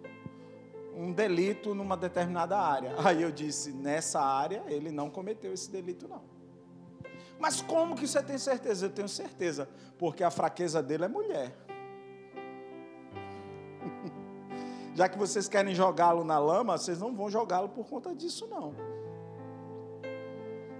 um 0.94 1.10
delito 1.12 1.74
numa 1.74 1.96
determinada 1.96 2.56
área. 2.56 2.94
Aí 3.04 3.20
eu 3.22 3.32
disse: 3.32 3.72
nessa 3.72 4.20
área 4.20 4.62
ele 4.68 4.92
não 4.92 5.10
cometeu 5.10 5.52
esse 5.52 5.68
delito, 5.68 6.06
não. 6.06 6.22
Mas 7.38 7.60
como 7.60 7.96
que 7.96 8.06
você 8.06 8.22
tem 8.22 8.38
certeza? 8.38 8.86
Eu 8.86 8.90
tenho 8.90 9.08
certeza, 9.08 9.68
porque 9.98 10.22
a 10.22 10.30
fraqueza 10.30 10.80
dele 10.80 11.06
é 11.06 11.08
mulher. 11.08 11.56
Já 14.94 15.08
que 15.08 15.18
vocês 15.18 15.48
querem 15.48 15.74
jogá-lo 15.74 16.22
na 16.22 16.38
lama, 16.38 16.78
vocês 16.78 17.00
não 17.00 17.16
vão 17.16 17.28
jogá-lo 17.28 17.70
por 17.70 17.88
conta 17.88 18.14
disso, 18.14 18.46
não. 18.46 18.72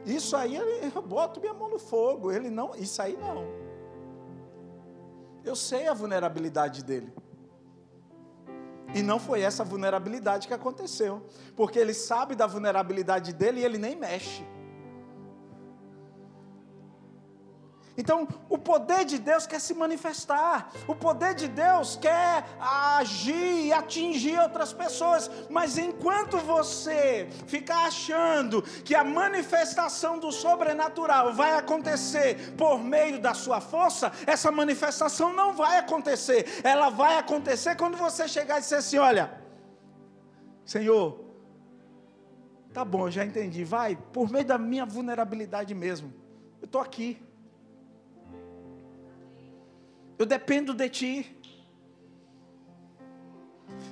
Isso 0.07 0.37
aí, 0.37 0.55
eu 0.55 1.02
boto 1.02 1.40
minha 1.40 1.55
mão 1.55 1.68
no 1.68 1.78
fogo. 1.78 2.31
Ele 2.31 2.50
não, 2.50 2.76
isso 2.76 3.02
aí 3.02 3.16
não. 3.16 3.44
Eu 5.44 5.57
sei 5.57 5.88
a 5.88 5.94
vulnerabilidade 5.94 6.85
dele. 6.85 7.12
E 8.94 9.02
não 9.02 9.18
foi 9.18 9.40
essa 9.40 9.64
vulnerabilidade 9.64 10.46
que 10.46 10.55
aconteceu. 10.55 11.26
Porque 11.57 11.78
ele 11.78 11.94
sabe 11.94 12.35
da 12.35 12.46
vulnerabilidade 12.46 13.33
dele 13.33 13.61
e 13.61 13.64
ele 13.64 13.78
nem 13.78 13.96
mexe. 13.96 14.44
Então, 17.96 18.26
o 18.48 18.57
poder 18.57 19.05
de 19.05 19.18
Deus 19.18 19.46
quer 19.46 19.61
se 19.61 19.74
manifestar, 19.74 20.72
o 20.87 20.94
poder 20.94 21.35
de 21.35 21.46
Deus 21.46 21.96
quer 21.96 22.44
agir 22.59 23.66
e 23.66 23.72
atingir 23.72 24.38
outras 24.38 24.72
pessoas, 24.72 25.31
mas 25.50 25.76
enquanto 25.76 26.38
você 26.38 27.28
ficar 27.46 27.87
achando 27.87 28.62
que 28.62 28.94
a 28.94 29.05
manifestação 29.05 30.18
do 30.18 30.33
sobrenatural 30.33 31.35
vai 31.35 31.59
acontecer 31.59 32.55
por 32.57 32.78
meio 32.78 33.20
da 33.20 33.35
sua 33.35 33.61
força, 33.61 34.11
essa 34.26 34.50
manifestação 34.50 35.33
não 35.33 35.52
vai 35.52 35.78
acontecer, 35.78 36.61
ela 36.64 36.88
vai 36.88 37.18
acontecer 37.18 37.76
quando 37.76 37.96
você 37.98 38.26
chegar 38.26 38.59
e 38.59 38.62
dizer 38.62 38.76
assim: 38.76 38.96
Olha, 38.96 39.38
Senhor, 40.64 41.26
tá 42.72 42.87
bom, 42.87 43.11
já 43.11 43.22
entendi, 43.22 43.64
vai, 43.64 43.96
por 44.14 44.31
meio 44.31 44.46
da 44.46 44.57
minha 44.57 44.87
vulnerabilidade 44.87 45.74
mesmo, 45.74 46.11
eu 46.62 46.64
estou 46.64 46.81
aqui. 46.81 47.32
Eu 50.22 50.26
dependo 50.26 50.72
de 50.72 50.88
Ti. 50.88 51.37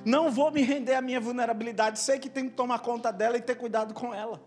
Não 0.05 0.31
vou 0.31 0.49
me 0.49 0.61
render 0.61 0.93
à 0.93 1.01
minha 1.01 1.19
vulnerabilidade. 1.19 1.99
Sei 1.99 2.17
que 2.19 2.29
tenho 2.29 2.49
que 2.49 2.55
tomar 2.55 2.79
conta 2.79 3.11
dela 3.11 3.35
e 3.35 3.41
ter 3.41 3.55
cuidado 3.55 3.93
com 3.93 4.13
ela. 4.13 4.41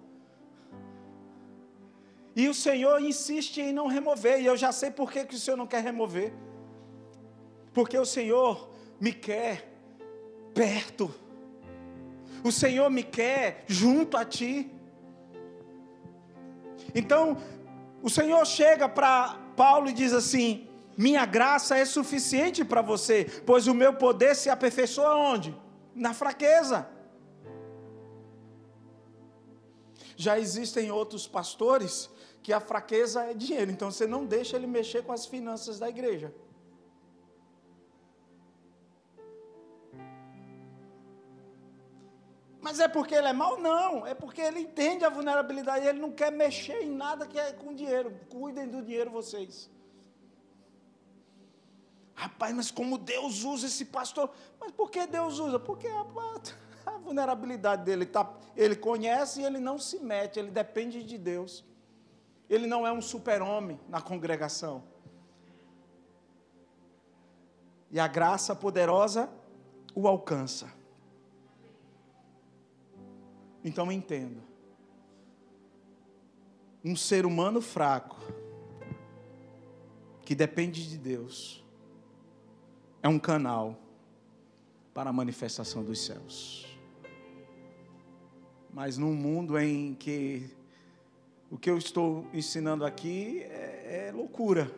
E 2.34 2.48
o 2.48 2.54
Senhor 2.54 2.98
insiste 3.02 3.60
em 3.60 3.70
não 3.70 3.86
remover. 3.86 4.40
E 4.40 4.46
eu 4.46 4.56
já 4.56 4.72
sei 4.72 4.90
por 4.90 5.12
que, 5.12 5.26
que 5.26 5.34
o 5.34 5.38
Senhor 5.38 5.58
não 5.58 5.66
quer 5.66 5.82
remover. 5.82 6.32
Porque 7.74 7.98
o 7.98 8.06
Senhor 8.06 8.70
me 8.98 9.12
quer 9.12 9.70
perto. 10.54 11.14
O 12.42 12.50
Senhor 12.50 12.88
me 12.88 13.02
quer 13.02 13.62
junto 13.66 14.16
a 14.16 14.24
Ti. 14.24 14.72
Então, 16.94 17.36
o 18.02 18.08
Senhor 18.08 18.42
chega 18.46 18.88
para 18.88 19.38
Paulo 19.54 19.90
e 19.90 19.92
diz 19.92 20.14
assim: 20.14 20.66
minha 20.96 21.26
graça 21.26 21.76
é 21.76 21.84
suficiente 21.84 22.64
para 22.64 22.82
você, 22.82 23.24
pois 23.44 23.66
o 23.66 23.74
meu 23.74 23.94
poder 23.94 24.34
se 24.36 24.48
aperfeiçoa 24.48 25.16
onde? 25.16 25.56
Na 25.94 26.14
fraqueza. 26.14 26.88
Já 30.16 30.38
existem 30.38 30.92
outros 30.92 31.26
pastores 31.26 32.08
que 32.42 32.52
a 32.52 32.60
fraqueza 32.60 33.24
é 33.24 33.34
dinheiro, 33.34 33.70
então 33.70 33.90
você 33.90 34.06
não 34.06 34.24
deixa 34.24 34.56
ele 34.56 34.66
mexer 34.66 35.02
com 35.02 35.12
as 35.12 35.26
finanças 35.26 35.78
da 35.78 35.88
igreja. 35.88 36.32
Mas 42.60 42.80
é 42.80 42.88
porque 42.88 43.14
ele 43.14 43.28
é 43.28 43.32
mau? 43.32 43.58
Não, 43.58 44.06
é 44.06 44.14
porque 44.14 44.40
ele 44.40 44.60
entende 44.60 45.04
a 45.04 45.10
vulnerabilidade, 45.10 45.86
ele 45.86 46.00
não 46.00 46.10
quer 46.10 46.32
mexer 46.32 46.82
em 46.82 46.90
nada 46.90 47.26
que 47.26 47.38
é 47.38 47.52
com 47.52 47.74
dinheiro. 47.74 48.18
Cuidem 48.30 48.66
do 48.66 48.80
dinheiro 48.80 49.10
vocês. 49.10 49.70
Rapaz, 52.14 52.54
mas 52.54 52.70
como 52.70 52.96
Deus 52.96 53.42
usa 53.42 53.66
esse 53.66 53.86
pastor? 53.86 54.30
Mas 54.60 54.70
por 54.70 54.90
que 54.90 55.06
Deus 55.06 55.38
usa? 55.38 55.58
Porque 55.58 55.88
a, 55.88 56.06
a 56.86 56.98
vulnerabilidade 56.98 57.84
dele, 57.84 58.06
tá, 58.06 58.32
ele 58.56 58.76
conhece 58.76 59.40
e 59.40 59.44
ele 59.44 59.58
não 59.58 59.78
se 59.78 59.98
mete, 59.98 60.38
ele 60.38 60.50
depende 60.50 61.02
de 61.02 61.18
Deus. 61.18 61.64
Ele 62.48 62.66
não 62.66 62.86
é 62.86 62.92
um 62.92 63.00
super-homem 63.00 63.80
na 63.88 64.00
congregação. 64.00 64.84
E 67.90 67.98
a 67.98 68.06
graça 68.06 68.54
poderosa 68.54 69.28
o 69.94 70.06
alcança. 70.06 70.72
Então 73.64 73.90
entenda. 73.90 74.42
Um 76.84 76.94
ser 76.94 77.24
humano 77.24 77.62
fraco, 77.62 78.18
que 80.22 80.34
depende 80.34 80.88
de 80.88 80.98
Deus, 80.98 81.63
é 83.04 83.08
um 83.08 83.18
canal 83.18 83.78
para 84.94 85.10
a 85.10 85.12
manifestação 85.12 85.84
dos 85.84 86.06
céus. 86.06 86.66
Mas 88.72 88.96
num 88.96 89.12
mundo 89.12 89.58
em 89.58 89.94
que 89.94 90.50
o 91.50 91.58
que 91.58 91.68
eu 91.68 91.76
estou 91.76 92.26
ensinando 92.32 92.82
aqui 92.82 93.42
é, 93.42 94.06
é 94.08 94.10
loucura. 94.10 94.74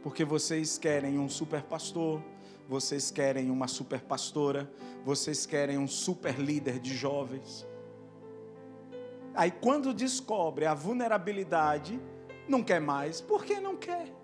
Porque 0.00 0.24
vocês 0.24 0.78
querem 0.78 1.18
um 1.18 1.28
super 1.28 1.64
pastor, 1.64 2.22
vocês 2.68 3.10
querem 3.10 3.50
uma 3.50 3.66
super 3.66 4.00
pastora, 4.00 4.70
vocês 5.04 5.46
querem 5.46 5.78
um 5.78 5.88
super 5.88 6.38
líder 6.38 6.78
de 6.78 6.94
jovens. 6.94 7.66
Aí 9.34 9.50
quando 9.50 9.92
descobre 9.92 10.64
a 10.64 10.74
vulnerabilidade, 10.74 12.00
não 12.48 12.62
quer 12.62 12.80
mais. 12.80 13.20
Por 13.20 13.44
que 13.44 13.58
não 13.58 13.76
quer? 13.76 14.16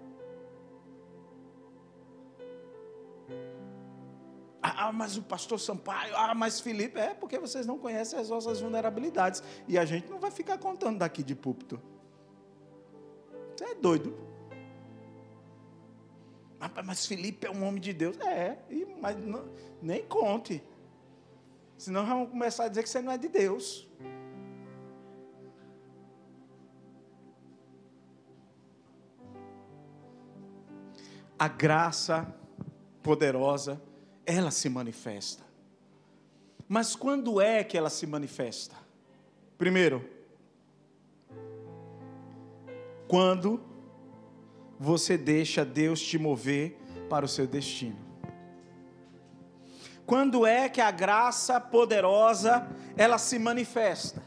Ah, 4.84 4.92
mas 4.92 5.16
o 5.16 5.22
pastor 5.22 5.58
Sampaio, 5.58 6.14
ah, 6.14 6.34
mas 6.34 6.60
Felipe, 6.60 7.00
é 7.00 7.14
porque 7.14 7.38
vocês 7.38 7.64
não 7.64 7.78
conhecem 7.78 8.18
as 8.18 8.28
nossas 8.28 8.60
vulnerabilidades. 8.60 9.42
E 9.66 9.78
a 9.78 9.84
gente 9.86 10.10
não 10.10 10.18
vai 10.18 10.30
ficar 10.30 10.58
contando 10.58 10.98
daqui 10.98 11.22
de 11.22 11.34
púlpito. 11.34 11.80
Você 13.56 13.64
é 13.64 13.74
doido. 13.74 14.14
Mas 16.84 17.06
Felipe 17.06 17.46
é 17.46 17.50
um 17.50 17.64
homem 17.66 17.80
de 17.80 17.94
Deus. 17.94 18.18
É, 18.20 18.58
mas 19.00 19.16
não, 19.16 19.48
nem 19.80 20.04
conte. 20.04 20.62
Senão 21.78 22.04
vamos 22.04 22.28
começar 22.28 22.64
a 22.64 22.68
dizer 22.68 22.82
que 22.82 22.90
você 22.90 23.00
não 23.00 23.12
é 23.12 23.16
de 23.16 23.28
Deus. 23.28 23.88
A 31.38 31.48
graça 31.48 32.34
poderosa, 33.02 33.80
ela 34.26 34.50
se 34.50 34.68
manifesta. 34.68 35.42
Mas 36.68 36.96
quando 36.96 37.40
é 37.40 37.62
que 37.62 37.76
ela 37.76 37.90
se 37.90 38.06
manifesta? 38.06 38.74
Primeiro, 39.58 40.08
quando 43.06 43.60
você 44.78 45.16
deixa 45.16 45.64
Deus 45.64 46.00
te 46.00 46.18
mover 46.18 46.76
para 47.08 47.24
o 47.24 47.28
seu 47.28 47.46
destino. 47.46 47.98
Quando 50.06 50.46
é 50.46 50.68
que 50.68 50.80
a 50.80 50.90
graça 50.90 51.60
poderosa 51.60 52.68
ela 52.96 53.18
se 53.18 53.38
manifesta? 53.38 54.22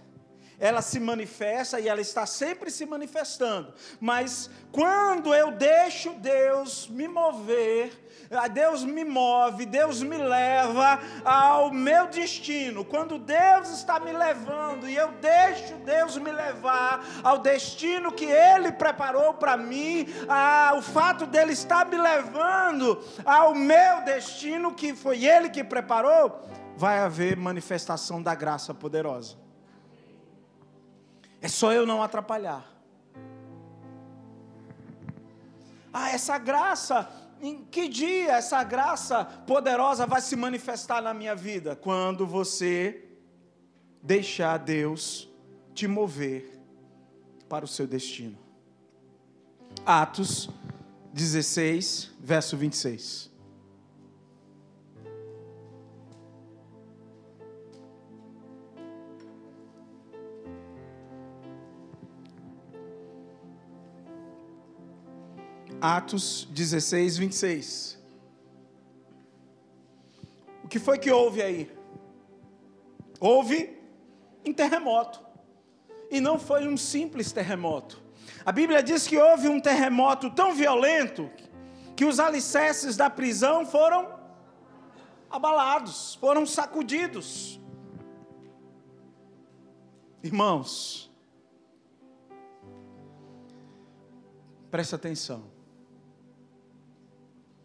Ela 0.60 0.81
se 0.81 0.99
manifesta 0.99 1.79
e 1.79 1.88
ela 1.88 2.01
está 2.01 2.25
sempre 2.25 2.71
se 2.71 2.86
manifestando. 2.86 3.73
Mas 3.99 4.49
quando 4.71 5.33
eu 5.36 5.51
deixo 5.51 6.13
Deus 6.13 6.88
me 6.88 7.07
mover 7.07 8.06
Deus 8.53 8.83
me 8.83 9.03
move, 9.03 9.65
Deus 9.65 10.03
me 10.03 10.17
leva 10.17 10.99
ao 11.23 11.71
meu 11.71 12.07
destino. 12.07 12.83
Quando 12.83 13.17
Deus 13.17 13.69
está 13.69 13.99
me 13.99 14.11
levando 14.11 14.87
e 14.89 14.95
eu 14.95 15.11
deixo 15.13 15.75
Deus 15.85 16.17
me 16.17 16.31
levar 16.31 17.03
ao 17.23 17.39
destino 17.39 18.11
que 18.11 18.25
Ele 18.25 18.71
preparou 18.71 19.33
para 19.33 19.55
mim, 19.55 20.05
ah, 20.27 20.73
o 20.75 20.81
fato 20.81 21.25
dele 21.25 21.53
estar 21.53 21.85
me 21.85 21.97
levando 21.97 23.01
ao 23.25 23.55
meu 23.55 24.03
destino 24.03 24.73
que 24.73 24.93
foi 24.93 25.25
Ele 25.25 25.49
que 25.49 25.63
preparou, 25.63 26.41
vai 26.75 26.99
haver 26.99 27.37
manifestação 27.37 28.21
da 28.21 28.35
graça 28.35 28.73
poderosa. 28.73 29.37
É 31.41 31.47
só 31.47 31.71
eu 31.71 31.85
não 31.85 32.03
atrapalhar. 32.03 32.65
Ah, 35.93 36.11
essa 36.11 36.37
graça 36.37 37.09
em 37.41 37.63
que 37.65 37.88
dia 37.88 38.34
essa 38.34 38.63
graça 38.63 39.26
poderosa 39.26 40.06
vai 40.06 40.21
se 40.21 40.36
manifestar 40.36 41.02
na 41.02 41.13
minha 41.13 41.36
vida? 41.36 41.76
Quando 41.76 42.26
você 42.26 43.04
deixar 44.02 44.58
Deus 44.58 45.30
te 45.73 45.88
mover 45.88 46.60
para 47.47 47.65
o 47.65 47.67
seu 47.67 47.86
destino. 47.86 48.38
Atos 49.86 50.50
16, 51.13 52.12
verso 52.19 52.58
26. 52.58 53.32
Atos 65.81 66.47
16, 66.51 67.17
26. 67.17 68.03
O 70.63 70.67
que 70.67 70.79
foi 70.79 70.97
que 70.97 71.11
houve 71.11 71.41
aí? 71.41 71.71
Houve 73.19 73.77
um 74.45 74.53
terremoto. 74.53 75.25
E 76.09 76.19
não 76.19 76.39
foi 76.39 76.67
um 76.67 76.75
simples 76.75 77.31
terremoto. 77.31 78.01
A 78.45 78.51
Bíblia 78.51 78.81
diz 78.81 79.07
que 79.07 79.17
houve 79.17 79.47
um 79.47 79.59
terremoto 79.59 80.31
tão 80.31 80.53
violento 80.53 81.29
que 81.95 82.05
os 82.05 82.19
alicerces 82.19 82.97
da 82.97 83.09
prisão 83.09 83.65
foram 83.65 84.17
abalados, 85.29 86.15
foram 86.15 86.45
sacudidos. 86.45 87.59
Irmãos, 90.23 91.11
presta 94.71 94.95
atenção 94.95 95.56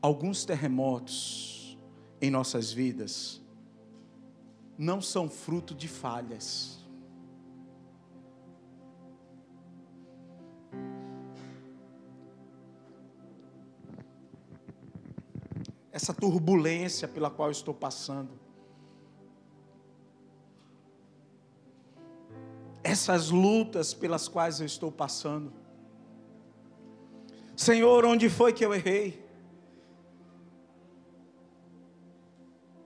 alguns 0.03 0.45
terremotos 0.45 1.79
em 2.21 2.29
nossas 2.29 2.73
vidas 2.73 3.41
não 4.77 5.01
são 5.01 5.31
fruto 5.31 5.75
de 5.75 5.87
falhas. 5.87 6.81
Essa 15.93 16.13
turbulência 16.13 17.07
pela 17.07 17.31
qual 17.31 17.51
estou 17.51 17.75
passando, 17.75 18.31
essas 22.83 23.31
lutas 23.31 23.95
pelas 23.95 24.27
quais 24.27 24.59
eu 24.59 24.67
estou 24.67 24.91
passando. 24.91 25.53
Senhor, 27.55 28.05
onde 28.05 28.29
foi 28.29 28.53
que 28.53 28.65
eu 28.65 28.75
errei? 28.75 29.22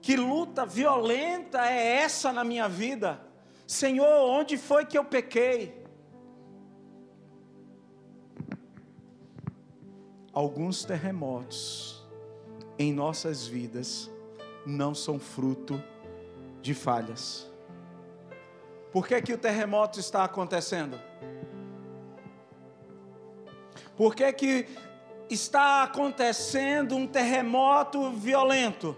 Que 0.07 0.15
luta 0.15 0.65
violenta 0.65 1.69
é 1.69 1.97
essa 1.97 2.31
na 2.31 2.41
minha 2.41 2.69
vida? 2.69 3.19
Senhor, 3.67 4.07
onde 4.07 4.57
foi 4.57 4.85
que 4.85 4.97
eu 4.97 5.03
pequei? 5.03 5.85
Alguns 10.31 10.85
terremotos 10.85 12.07
em 12.79 12.93
nossas 12.93 13.45
vidas 13.45 14.09
não 14.65 14.95
são 14.95 15.19
fruto 15.19 15.83
de 16.61 16.73
falhas. 16.73 17.51
Por 18.93 19.05
que, 19.05 19.21
que 19.21 19.33
o 19.33 19.37
terremoto 19.37 19.99
está 19.99 20.23
acontecendo? 20.23 20.97
Por 23.97 24.15
que, 24.15 24.31
que 24.31 24.67
está 25.29 25.83
acontecendo 25.83 26.95
um 26.95 27.05
terremoto 27.05 28.09
violento? 28.11 28.95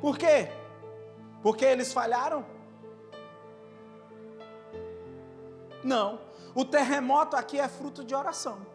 Por 0.00 0.16
quê? 0.16 0.48
Porque 1.42 1.64
eles 1.64 1.92
falharam? 1.92 2.44
Não. 5.82 6.20
O 6.54 6.64
terremoto 6.64 7.36
aqui 7.36 7.58
é 7.58 7.68
fruto 7.68 8.04
de 8.04 8.14
oração. 8.14 8.66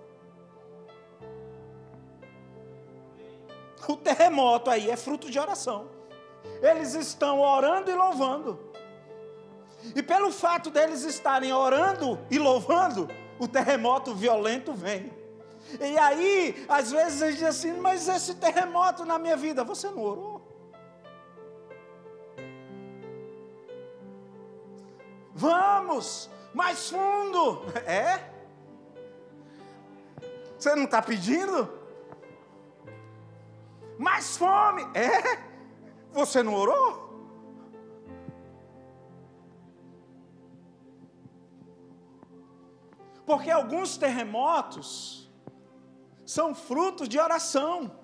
O 3.88 3.97
terremoto 3.97 4.69
aí 4.69 4.89
é 4.89 4.95
fruto 4.95 5.29
de 5.29 5.38
oração. 5.38 5.89
Eles 6.62 6.93
estão 6.93 7.41
orando 7.41 7.91
e 7.91 7.95
louvando. 7.95 8.59
E 9.95 10.01
pelo 10.01 10.31
fato 10.31 10.69
deles 10.69 11.03
estarem 11.03 11.51
orando 11.51 12.17
e 12.31 12.39
louvando, 12.39 13.09
o 13.38 13.47
terremoto 13.47 14.15
violento 14.15 14.73
vem. 14.73 15.12
E 15.79 15.97
aí, 15.97 16.65
às 16.69 16.91
vezes 16.91 17.21
a 17.21 17.29
gente 17.29 17.39
diz 17.39 17.47
assim, 17.47 17.73
mas 17.73 18.07
esse 18.07 18.36
terremoto 18.36 19.03
na 19.03 19.19
minha 19.19 19.36
vida, 19.36 19.63
você 19.63 19.89
não 19.89 20.01
orou? 20.01 20.33
Vamos, 25.43 26.29
mais 26.53 26.89
fundo. 26.89 27.63
É? 27.86 28.32
Você 30.58 30.73
não 30.73 30.86
está 30.86 31.01
pedindo? 31.01 31.69
Mais 33.99 34.38
fome. 34.38 34.84
É? 34.93 35.43
Você 36.13 36.41
não 36.41 36.53
orou? 36.53 36.88
Porque 43.25 43.51
alguns 43.51 43.97
terremotos 43.97 45.29
são 46.25 46.56
frutos 46.56 47.10
de 47.10 47.19
oração. 47.19 47.99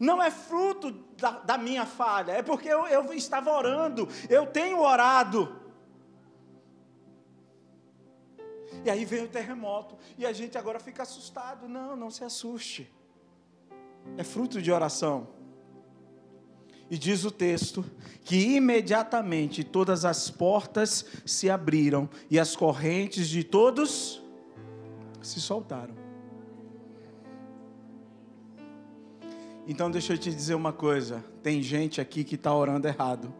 Não 0.00 0.20
é 0.20 0.32
fruto 0.32 1.05
da, 1.16 1.30
da 1.30 1.58
minha 1.58 1.86
falha, 1.86 2.32
é 2.32 2.42
porque 2.42 2.68
eu, 2.68 2.86
eu 2.86 3.12
estava 3.12 3.50
orando, 3.50 4.08
eu 4.28 4.46
tenho 4.46 4.80
orado. 4.80 5.60
E 8.84 8.90
aí 8.90 9.04
vem 9.04 9.24
o 9.24 9.28
terremoto, 9.28 9.96
e 10.16 10.24
a 10.24 10.32
gente 10.32 10.56
agora 10.56 10.78
fica 10.78 11.02
assustado. 11.02 11.68
Não, 11.68 11.96
não 11.96 12.10
se 12.10 12.22
assuste. 12.22 12.92
É 14.16 14.22
fruto 14.22 14.62
de 14.62 14.70
oração. 14.70 15.28
E 16.88 16.96
diz 16.96 17.24
o 17.24 17.32
texto 17.32 17.84
que 18.22 18.54
imediatamente 18.54 19.64
todas 19.64 20.04
as 20.04 20.30
portas 20.30 21.04
se 21.24 21.50
abriram 21.50 22.08
e 22.30 22.38
as 22.38 22.54
correntes 22.54 23.28
de 23.28 23.42
todos 23.42 24.22
se 25.20 25.40
soltaram. 25.40 26.05
Então 29.68 29.90
deixa 29.90 30.12
eu 30.12 30.18
te 30.18 30.32
dizer 30.32 30.54
uma 30.54 30.72
coisa: 30.72 31.24
tem 31.42 31.60
gente 31.60 32.00
aqui 32.00 32.22
que 32.22 32.36
está 32.36 32.54
orando 32.54 32.86
errado. 32.86 33.34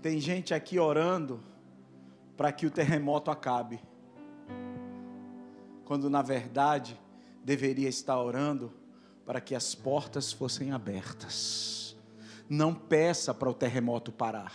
Tem 0.00 0.18
gente 0.18 0.54
aqui 0.54 0.78
orando 0.78 1.40
para 2.36 2.50
que 2.50 2.64
o 2.66 2.70
terremoto 2.70 3.30
acabe, 3.30 3.80
quando 5.84 6.08
na 6.08 6.22
verdade 6.22 6.98
deveria 7.44 7.88
estar 7.88 8.18
orando 8.18 8.72
para 9.26 9.40
que 9.40 9.54
as 9.54 9.74
portas 9.74 10.32
fossem 10.32 10.72
abertas. 10.72 11.96
Não 12.48 12.74
peça 12.74 13.34
para 13.34 13.50
o 13.50 13.54
terremoto 13.54 14.10
parar. 14.10 14.52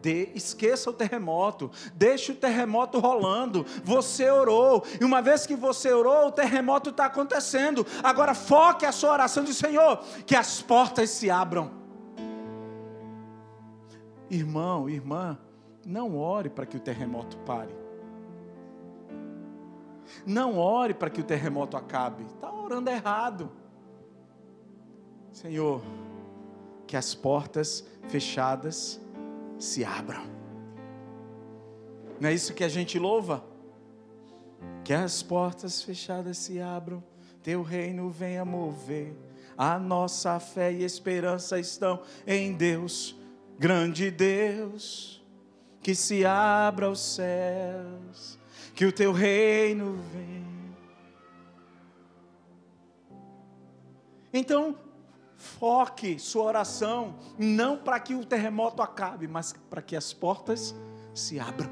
De, 0.00 0.30
esqueça 0.34 0.88
o 0.88 0.92
terremoto, 0.92 1.70
deixe 1.94 2.32
o 2.32 2.34
terremoto 2.34 2.98
rolando. 2.98 3.66
Você 3.84 4.30
orou, 4.30 4.84
e 5.00 5.04
uma 5.04 5.20
vez 5.20 5.46
que 5.46 5.54
você 5.54 5.92
orou, 5.92 6.28
o 6.28 6.32
terremoto 6.32 6.90
está 6.90 7.06
acontecendo. 7.06 7.86
Agora 8.02 8.34
foque 8.34 8.86
a 8.86 8.92
sua 8.92 9.12
oração 9.12 9.44
de 9.44 9.52
Senhor, 9.52 9.98
que 10.26 10.34
as 10.34 10.62
portas 10.62 11.10
se 11.10 11.30
abram. 11.30 11.70
Irmão, 14.30 14.88
irmã, 14.88 15.38
não 15.84 16.16
ore 16.16 16.48
para 16.48 16.64
que 16.64 16.76
o 16.76 16.80
terremoto 16.80 17.36
pare. 17.38 17.74
Não 20.24 20.58
ore 20.58 20.94
para 20.94 21.10
que 21.10 21.20
o 21.20 21.24
terremoto 21.24 21.76
acabe. 21.76 22.24
Está 22.24 22.52
orando 22.52 22.90
errado. 22.90 23.50
Senhor, 25.32 25.82
que 26.86 26.96
as 26.96 27.14
portas 27.14 27.86
fechadas 28.08 28.99
se 29.60 29.84
abram. 29.84 30.22
Não 32.18 32.28
é 32.28 32.34
isso 32.34 32.54
que 32.54 32.64
a 32.64 32.68
gente 32.68 32.98
louva? 32.98 33.44
Que 34.84 34.92
as 34.92 35.22
portas 35.22 35.82
fechadas 35.82 36.38
se 36.38 36.60
abram, 36.60 37.02
teu 37.42 37.62
reino 37.62 38.10
venha 38.10 38.44
mover. 38.44 39.14
A 39.56 39.78
nossa 39.78 40.40
fé 40.40 40.72
e 40.72 40.82
esperança 40.82 41.58
estão 41.58 42.02
em 42.26 42.54
Deus, 42.54 43.14
grande 43.58 44.10
Deus, 44.10 45.22
que 45.82 45.94
se 45.94 46.24
abra 46.24 46.90
os 46.90 47.00
céus, 47.00 48.38
que 48.74 48.86
o 48.86 48.92
teu 48.92 49.12
reino 49.12 49.98
venha. 50.12 50.40
Então, 54.32 54.76
Foque 55.40 56.18
sua 56.18 56.44
oração 56.44 57.14
não 57.38 57.74
para 57.74 57.98
que 57.98 58.14
o 58.14 58.26
terremoto 58.26 58.82
acabe, 58.82 59.26
mas 59.26 59.54
para 59.70 59.80
que 59.80 59.96
as 59.96 60.12
portas 60.12 60.74
se 61.14 61.40
abram. 61.40 61.70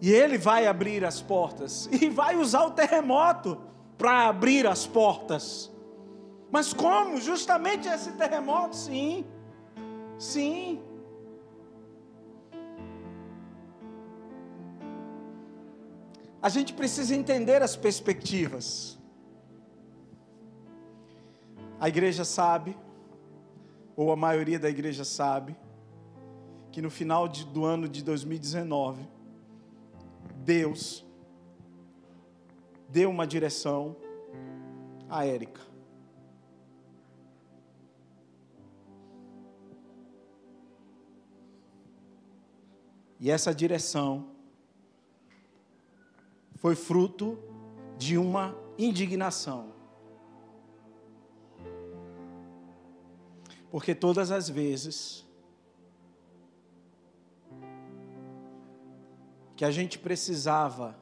E 0.00 0.10
ele 0.10 0.38
vai 0.38 0.66
abrir 0.66 1.04
as 1.04 1.20
portas 1.20 1.86
e 1.92 2.08
vai 2.08 2.34
usar 2.34 2.64
o 2.64 2.70
terremoto 2.70 3.60
para 3.98 4.26
abrir 4.26 4.66
as 4.66 4.86
portas. 4.86 5.70
Mas 6.50 6.72
como? 6.72 7.20
Justamente 7.20 7.88
esse 7.88 8.12
terremoto, 8.12 8.74
sim. 8.74 9.26
Sim. 10.18 10.82
A 16.42 16.48
gente 16.48 16.74
precisa 16.74 17.14
entender 17.14 17.62
as 17.62 17.76
perspectivas. 17.76 18.98
A 21.78 21.88
igreja 21.88 22.24
sabe, 22.24 22.76
ou 23.94 24.10
a 24.10 24.16
maioria 24.16 24.58
da 24.58 24.68
igreja 24.68 25.04
sabe, 25.04 25.56
que 26.72 26.82
no 26.82 26.90
final 26.90 27.28
de, 27.28 27.46
do 27.46 27.64
ano 27.64 27.88
de 27.88 28.02
2019, 28.02 29.08
Deus 30.38 31.06
deu 32.88 33.08
uma 33.08 33.26
direção 33.26 33.96
a 35.08 35.24
Érica. 35.24 35.60
E 43.20 43.30
essa 43.30 43.54
direção 43.54 44.31
foi 46.62 46.76
fruto 46.76 47.36
de 47.98 48.16
uma 48.16 48.56
indignação. 48.78 49.72
Porque 53.68 53.96
todas 53.96 54.30
as 54.30 54.48
vezes 54.48 55.26
que 59.56 59.64
a 59.64 59.72
gente 59.72 59.98
precisava 59.98 60.96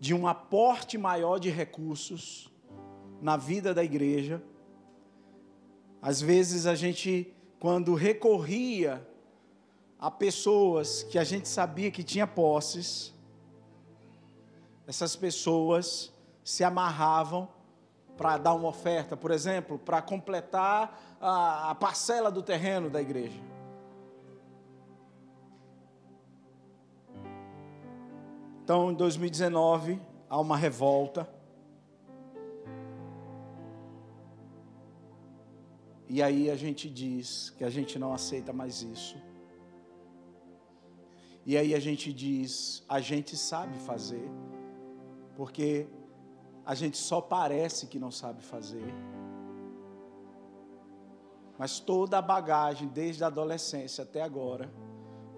de 0.00 0.14
um 0.14 0.26
aporte 0.26 0.96
maior 0.96 1.38
de 1.38 1.50
recursos 1.50 2.50
na 3.20 3.36
vida 3.36 3.74
da 3.74 3.84
igreja, 3.84 4.42
às 6.00 6.22
vezes 6.22 6.64
a 6.64 6.74
gente, 6.74 7.34
quando 7.60 7.92
recorria 7.92 9.06
a 9.98 10.10
pessoas 10.10 11.02
que 11.02 11.18
a 11.18 11.24
gente 11.24 11.46
sabia 11.48 11.90
que 11.90 12.02
tinha 12.02 12.26
posses, 12.26 13.14
essas 14.86 15.16
pessoas 15.16 16.12
se 16.44 16.62
amarravam 16.62 17.48
para 18.16 18.38
dar 18.38 18.54
uma 18.54 18.68
oferta, 18.68 19.16
por 19.16 19.30
exemplo, 19.30 19.78
para 19.78 20.00
completar 20.00 21.18
a, 21.20 21.70
a 21.70 21.74
parcela 21.74 22.30
do 22.30 22.42
terreno 22.42 22.88
da 22.88 23.02
igreja. 23.02 23.40
Então, 28.62 28.90
em 28.90 28.94
2019, 28.94 30.00
há 30.28 30.40
uma 30.40 30.56
revolta. 30.56 31.28
E 36.08 36.22
aí 36.22 36.50
a 36.50 36.56
gente 36.56 36.88
diz 36.88 37.50
que 37.50 37.64
a 37.64 37.70
gente 37.70 37.98
não 37.98 38.14
aceita 38.14 38.52
mais 38.52 38.82
isso. 38.82 39.16
E 41.44 41.56
aí 41.56 41.74
a 41.74 41.80
gente 41.80 42.12
diz, 42.12 42.82
a 42.88 43.00
gente 43.00 43.36
sabe 43.36 43.78
fazer 43.78 44.28
porque 45.36 45.86
a 46.64 46.74
gente 46.74 46.96
só 46.96 47.20
parece 47.20 47.86
que 47.86 47.98
não 47.98 48.10
sabe 48.10 48.42
fazer. 48.42 48.92
Mas 51.58 51.78
toda 51.78 52.18
a 52.18 52.22
bagagem, 52.22 52.88
desde 52.88 53.22
a 53.22 53.28
adolescência 53.28 54.02
até 54.02 54.22
agora, 54.22 54.72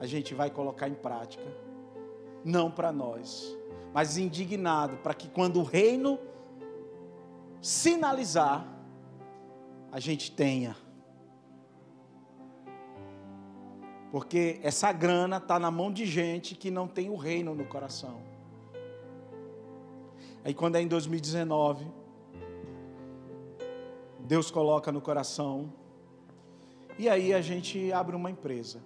a 0.00 0.06
gente 0.06 0.34
vai 0.34 0.50
colocar 0.50 0.88
em 0.88 0.94
prática. 0.94 1.44
Não 2.44 2.70
para 2.70 2.92
nós, 2.92 3.56
mas 3.92 4.16
indignado 4.16 4.96
para 4.98 5.12
que 5.12 5.28
quando 5.28 5.58
o 5.58 5.64
reino 5.64 6.18
sinalizar, 7.60 8.66
a 9.90 9.98
gente 9.98 10.30
tenha. 10.30 10.76
Porque 14.10 14.60
essa 14.62 14.92
grana 14.92 15.36
está 15.36 15.58
na 15.58 15.70
mão 15.70 15.92
de 15.92 16.06
gente 16.06 16.54
que 16.54 16.70
não 16.70 16.86
tem 16.86 17.10
o 17.10 17.16
reino 17.16 17.54
no 17.54 17.66
coração. 17.66 18.27
Aí 20.48 20.54
quando 20.54 20.76
é 20.76 20.80
em 20.80 20.88
2019, 20.88 21.86
Deus 24.20 24.50
coloca 24.50 24.90
no 24.90 24.98
coração, 24.98 25.70
e 26.98 27.06
aí 27.06 27.34
a 27.34 27.42
gente 27.42 27.92
abre 27.92 28.16
uma 28.16 28.30
empresa. 28.30 28.80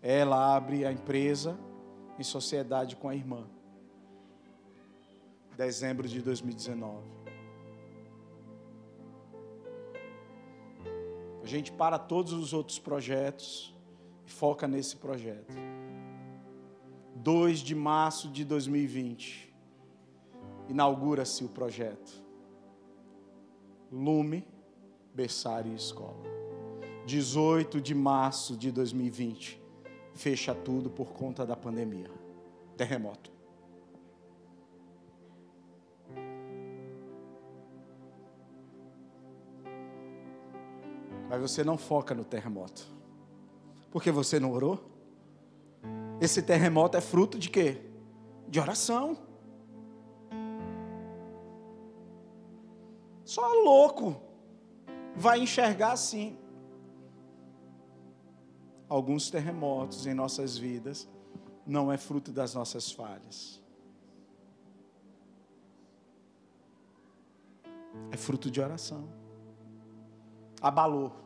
Ela 0.00 0.54
abre 0.54 0.86
a 0.86 0.92
empresa 0.92 1.58
em 2.16 2.22
sociedade 2.22 2.94
com 2.94 3.08
a 3.08 3.16
irmã. 3.16 3.48
Dezembro 5.56 6.06
de 6.06 6.22
2019. 6.22 7.04
A 11.42 11.46
gente 11.46 11.72
para 11.72 11.98
todos 11.98 12.32
os 12.32 12.52
outros 12.52 12.78
projetos 12.78 13.74
e 14.24 14.30
foca 14.30 14.68
nesse 14.68 14.94
projeto. 14.94 15.52
2 17.26 17.58
de 17.58 17.74
março 17.74 18.28
de 18.28 18.44
2020, 18.44 19.52
inaugura-se 20.68 21.42
o 21.42 21.48
projeto. 21.48 22.22
Lume, 23.90 24.46
berçário 25.12 25.72
e 25.72 25.74
escola. 25.74 26.22
18 27.04 27.80
de 27.80 27.96
março 27.96 28.56
de 28.56 28.70
2020, 28.70 29.60
fecha 30.14 30.54
tudo 30.54 30.88
por 30.88 31.14
conta 31.14 31.44
da 31.44 31.56
pandemia. 31.56 32.08
Terremoto. 32.76 33.32
Mas 41.28 41.40
você 41.40 41.64
não 41.64 41.76
foca 41.76 42.14
no 42.14 42.24
terremoto. 42.24 42.86
Porque 43.90 44.12
você 44.12 44.38
não 44.38 44.52
orou? 44.52 44.95
Esse 46.20 46.42
terremoto 46.42 46.96
é 46.96 47.00
fruto 47.00 47.38
de 47.38 47.50
quê? 47.50 47.82
De 48.48 48.60
oração. 48.60 49.18
Só 53.24 53.46
louco 53.64 54.20
vai 55.14 55.40
enxergar 55.40 55.92
assim. 55.92 56.38
Alguns 58.88 59.30
terremotos 59.30 60.06
em 60.06 60.14
nossas 60.14 60.56
vidas 60.56 61.08
não 61.66 61.92
é 61.92 61.98
fruto 61.98 62.30
das 62.30 62.54
nossas 62.54 62.90
falhas. 62.90 63.60
É 68.10 68.16
fruto 68.16 68.50
de 68.50 68.60
oração 68.60 69.26
abalou. 70.60 71.25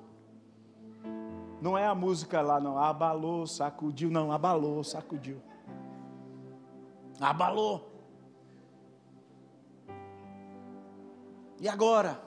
Não 1.61 1.77
é 1.77 1.87
a 1.87 1.95
música 1.95 2.41
lá, 2.41 2.59
não. 2.59 2.79
Abalou, 2.79 3.47
sacudiu. 3.47 4.11
Não, 4.11 4.33
abalou, 4.33 4.83
sacudiu. 4.83 5.41
Abalou. 7.21 7.91
E 11.61 11.69
agora? 11.69 12.21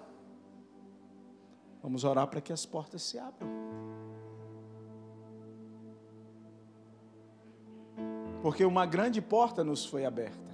Vamos 1.82 2.04
orar 2.04 2.28
para 2.28 2.39
que 2.39 2.54
as 2.54 2.65
portas 2.65 3.02
se 3.02 3.17
abram. 3.17 3.50
Porque 8.43 8.63
uma 8.63 8.86
grande 8.86 9.22
porta 9.22 9.63
nos 9.63 9.86
foi 9.86 10.06
aberta. 10.06 10.54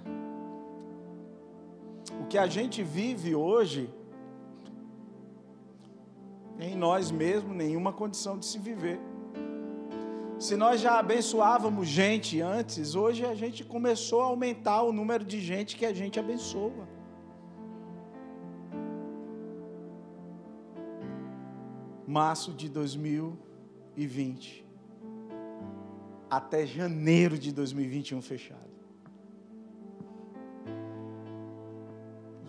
O 2.20 2.26
que 2.26 2.38
a 2.38 2.46
gente 2.46 2.82
vive 2.82 3.34
hoje 3.34 3.92
em 6.60 6.76
nós 6.76 7.10
mesmos 7.10 7.56
nenhuma 7.56 7.92
condição 7.92 8.38
de 8.38 8.46
se 8.46 8.58
viver. 8.58 9.00
Se 10.38 10.56
nós 10.56 10.80
já 10.80 10.98
abençoávamos 10.98 11.86
gente 11.86 12.40
antes, 12.40 12.94
hoje 12.94 13.26
a 13.26 13.34
gente 13.34 13.64
começou 13.64 14.22
a 14.22 14.26
aumentar 14.26 14.82
o 14.82 14.92
número 14.92 15.24
de 15.24 15.40
gente 15.40 15.76
que 15.76 15.84
a 15.84 15.92
gente 15.92 16.18
abençoa. 16.18 16.88
Março 22.06 22.52
de 22.52 22.68
2020 22.68 24.70
até 26.30 26.64
janeiro 26.64 27.36
de 27.36 27.52
2021 27.52 28.22
fechado. 28.22 28.70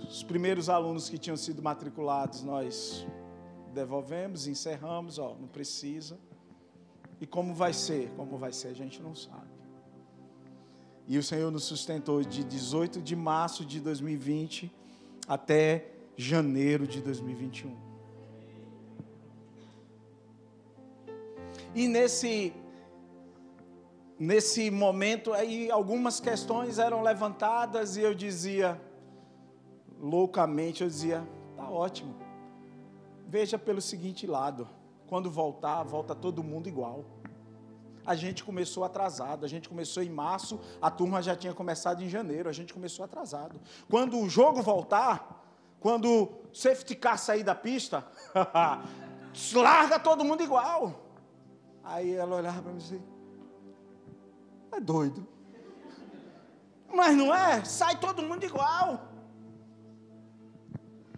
Os 0.07 0.23
primeiros 0.23 0.69
alunos 0.69 1.09
que 1.09 1.17
tinham 1.17 1.37
sido 1.37 1.63
matriculados, 1.63 2.43
nós 2.43 3.07
devolvemos, 3.71 4.47
encerramos, 4.47 5.17
ó, 5.17 5.35
não 5.39 5.47
precisa. 5.47 6.17
E 7.19 7.25
como 7.25 7.53
vai 7.53 7.73
ser? 7.73 8.09
Como 8.15 8.37
vai 8.37 8.51
ser, 8.51 8.69
a 8.69 8.73
gente 8.73 9.01
não 9.01 9.15
sabe. 9.15 9.51
E 11.07 11.17
o 11.17 11.23
Senhor 11.23 11.51
nos 11.51 11.63
sustentou 11.63 12.23
de 12.23 12.43
18 12.43 13.01
de 13.01 13.15
março 13.15 13.65
de 13.65 13.79
2020 13.79 14.71
até 15.27 15.91
janeiro 16.15 16.87
de 16.87 17.01
2021. 17.01 17.75
E 21.73 21.87
nesse 21.87 22.53
nesse 24.19 24.69
momento 24.69 25.33
aí 25.33 25.71
algumas 25.71 26.19
questões 26.19 26.77
eram 26.77 27.01
levantadas 27.01 27.97
e 27.97 28.01
eu 28.01 28.13
dizia 28.13 28.79
loucamente, 29.99 30.83
eu 30.83 30.87
dizia, 30.87 31.27
tá 31.55 31.69
ótimo. 31.69 32.15
Veja 33.31 33.57
pelo 33.57 33.79
seguinte 33.79 34.27
lado: 34.27 34.67
quando 35.07 35.31
voltar, 35.31 35.81
volta 35.83 36.13
todo 36.13 36.43
mundo 36.43 36.67
igual. 36.67 37.05
A 38.05 38.13
gente 38.13 38.43
começou 38.43 38.83
atrasado, 38.83 39.45
a 39.45 39.47
gente 39.47 39.69
começou 39.69 40.03
em 40.03 40.09
março, 40.09 40.59
a 40.81 40.91
turma 40.91 41.21
já 41.21 41.33
tinha 41.33 41.53
começado 41.53 42.03
em 42.03 42.09
janeiro, 42.09 42.49
a 42.49 42.51
gente 42.51 42.73
começou 42.73 43.05
atrasado. 43.05 43.61
Quando 43.89 44.19
o 44.19 44.27
jogo 44.27 44.61
voltar, 44.61 45.45
quando 45.79 46.11
o 46.11 46.29
safety 46.53 46.93
car 46.93 47.17
sair 47.17 47.41
da 47.41 47.55
pista, 47.55 48.05
larga 49.55 49.97
todo 49.97 50.25
mundo 50.25 50.43
igual. 50.43 50.93
Aí 51.85 52.13
ela 52.13 52.35
olhava 52.35 52.61
para 52.61 52.73
mim 52.73 52.79
assim: 52.79 53.01
é 54.73 54.79
doido. 54.81 55.25
Mas 56.93 57.15
não 57.15 57.33
é? 57.33 57.63
Sai 57.63 57.97
todo 57.97 58.21
mundo 58.21 58.43
igual. 58.43 59.07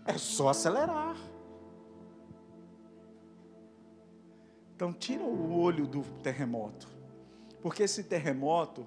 É 0.05 0.15
só 0.15 0.49
acelerar. 0.49 1.32
Então, 4.83 4.91
tira 4.91 5.23
o 5.23 5.57
olho 5.61 5.87
do 5.87 6.01
terremoto. 6.21 6.89
Porque 7.61 7.83
esse 7.83 8.03
terremoto, 8.03 8.85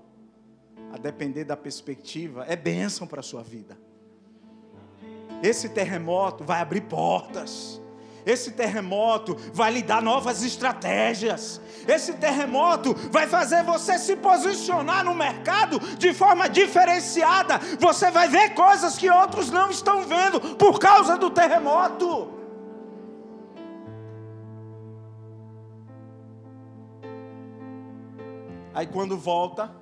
a 0.92 0.98
depender 0.98 1.44
da 1.44 1.56
perspectiva, 1.56 2.44
é 2.46 2.54
bênção 2.54 3.06
para 3.06 3.20
a 3.20 3.22
sua 3.22 3.42
vida. 3.42 3.78
Esse 5.42 5.70
terremoto 5.70 6.44
vai 6.44 6.60
abrir 6.60 6.82
portas. 6.82 7.80
Esse 8.26 8.50
terremoto 8.50 9.38
vai 9.54 9.72
lhe 9.72 9.80
dar 9.80 10.02
novas 10.02 10.42
estratégias. 10.42 11.62
Esse 11.88 12.12
terremoto 12.12 12.92
vai 13.10 13.26
fazer 13.26 13.62
você 13.62 13.98
se 13.98 14.16
posicionar 14.16 15.02
no 15.02 15.14
mercado 15.14 15.80
de 15.96 16.12
forma 16.12 16.46
diferenciada. 16.46 17.58
Você 17.80 18.10
vai 18.10 18.28
ver 18.28 18.52
coisas 18.52 18.98
que 18.98 19.08
outros 19.08 19.50
não 19.50 19.70
estão 19.70 20.02
vendo 20.02 20.56
por 20.56 20.78
causa 20.78 21.16
do 21.16 21.30
terremoto. 21.30 22.35
Aí 28.76 28.86
quando 28.86 29.16
volta, 29.16 29.74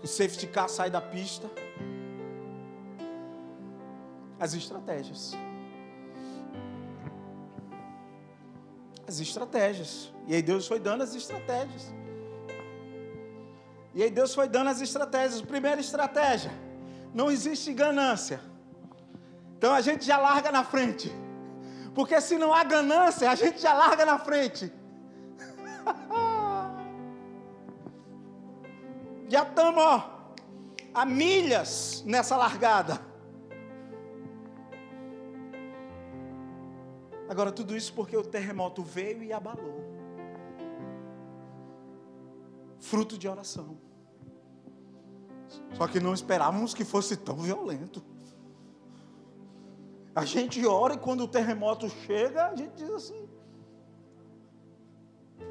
o 0.00 0.06
safety 0.06 0.46
car 0.46 0.68
sai 0.68 0.88
da 0.88 1.00
pista. 1.00 1.50
As 4.38 4.54
estratégias. 4.54 5.32
As 9.04 9.18
estratégias. 9.18 10.12
E 10.28 10.34
aí 10.36 10.42
Deus 10.42 10.68
foi 10.68 10.78
dando 10.78 11.02
as 11.02 11.12
estratégias. 11.16 11.92
E 13.96 14.04
aí 14.04 14.12
Deus 14.12 14.32
foi 14.32 14.46
dando 14.46 14.68
as 14.68 14.80
estratégias. 14.80 15.42
Primeira 15.42 15.80
estratégia: 15.80 16.52
não 17.12 17.32
existe 17.32 17.74
ganância. 17.74 18.40
Então 19.58 19.74
a 19.74 19.80
gente 19.80 20.04
já 20.04 20.18
larga 20.18 20.52
na 20.52 20.62
frente. 20.62 21.12
Porque 21.96 22.20
se 22.20 22.38
não 22.38 22.54
há 22.54 22.62
ganância, 22.62 23.28
a 23.28 23.34
gente 23.34 23.60
já 23.60 23.74
larga 23.74 24.06
na 24.06 24.20
frente. 24.20 24.72
Já 29.30 29.44
estamos, 29.44 30.02
a 30.92 31.06
milhas 31.06 32.02
nessa 32.04 32.36
largada. 32.36 33.00
Agora, 37.28 37.52
tudo 37.52 37.76
isso 37.76 37.94
porque 37.94 38.16
o 38.16 38.24
terremoto 38.24 38.82
veio 38.82 39.22
e 39.22 39.32
abalou. 39.32 39.84
Fruto 42.80 43.16
de 43.16 43.28
oração. 43.28 43.78
Só 45.74 45.86
que 45.86 46.00
não 46.00 46.12
esperávamos 46.12 46.74
que 46.74 46.84
fosse 46.84 47.16
tão 47.16 47.36
violento. 47.36 48.02
A 50.12 50.24
gente 50.24 50.66
ora 50.66 50.94
e 50.94 50.98
quando 50.98 51.22
o 51.22 51.28
terremoto 51.28 51.88
chega, 51.88 52.48
a 52.48 52.56
gente 52.56 52.74
diz 52.74 52.90
assim: 52.90 53.28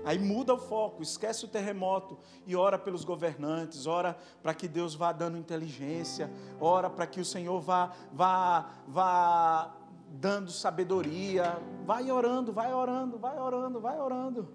Aí 0.03 0.17
muda 0.17 0.53
o 0.53 0.57
foco, 0.57 1.03
esquece 1.03 1.45
o 1.45 1.47
terremoto 1.47 2.17
e 2.45 2.55
ora 2.55 2.79
pelos 2.79 3.03
governantes, 3.03 3.85
ora 3.85 4.17
para 4.41 4.53
que 4.53 4.67
Deus 4.67 4.95
vá 4.95 5.11
dando 5.11 5.37
inteligência, 5.37 6.31
ora 6.59 6.89
para 6.89 7.05
que 7.05 7.19
o 7.19 7.25
Senhor 7.25 7.59
vá, 7.59 7.91
vá, 8.11 8.69
vá 8.87 9.75
dando 10.09 10.51
sabedoria. 10.51 11.61
Vai 11.85 12.09
orando, 12.11 12.51
vai 12.51 12.73
orando, 12.73 13.17
vai 13.17 13.37
orando, 13.37 13.79
vai 13.79 13.99
orando. 13.99 14.47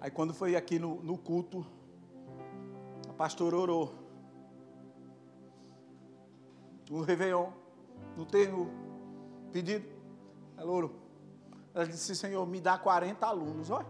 Aí 0.00 0.10
quando 0.10 0.34
foi 0.34 0.56
aqui 0.56 0.80
no, 0.80 0.96
no 0.96 1.16
culto, 1.16 1.64
a 3.08 3.12
pastora 3.12 3.56
orou. 3.56 4.01
No 6.92 7.00
Réveillon, 7.00 7.50
no 8.16 8.26
terro, 8.26 8.70
pedido. 9.50 9.86
Ela 10.56 10.70
orou. 10.70 10.92
Ela 11.74 11.86
disse, 11.86 12.14
Senhor, 12.14 12.46
me 12.46 12.60
dá 12.60 12.76
40 12.76 13.26
alunos, 13.26 13.70
olha. 13.70 13.86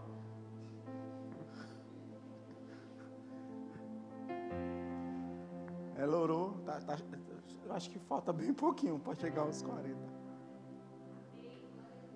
Ela 5.97 6.17
orou, 6.17 6.53
tá, 6.65 6.81
tá, 6.81 6.97
acho 7.71 7.91
que 7.91 7.99
falta 7.99 8.33
bem 8.33 8.53
pouquinho 8.53 8.99
para 8.99 9.15
chegar 9.15 9.43
aos 9.43 9.63
40. 9.63 9.99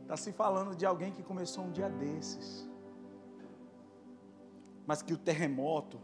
Está 0.02 0.16
se 0.16 0.32
falando 0.32 0.74
de 0.76 0.86
alguém 0.86 1.12
que 1.12 1.22
começou 1.22 1.64
um 1.64 1.72
dia 1.72 1.88
desses 1.88 2.68
mas 4.86 5.02
que 5.02 5.12
o 5.12 5.18
terremoto 5.18 6.00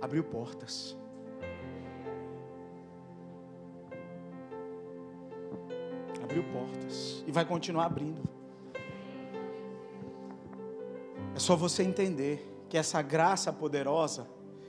abriu 0.00 0.24
portas. 0.24 0.96
Abriu 6.22 6.44
portas 6.52 7.24
e 7.26 7.32
vai 7.32 7.44
continuar 7.44 7.86
abrindo. 7.86 8.22
É 11.34 11.38
só 11.38 11.56
você 11.56 11.82
entender 11.82 12.64
que 12.68 12.78
essa 12.78 13.02
graça 13.02 13.52
poderosa, 13.52 14.28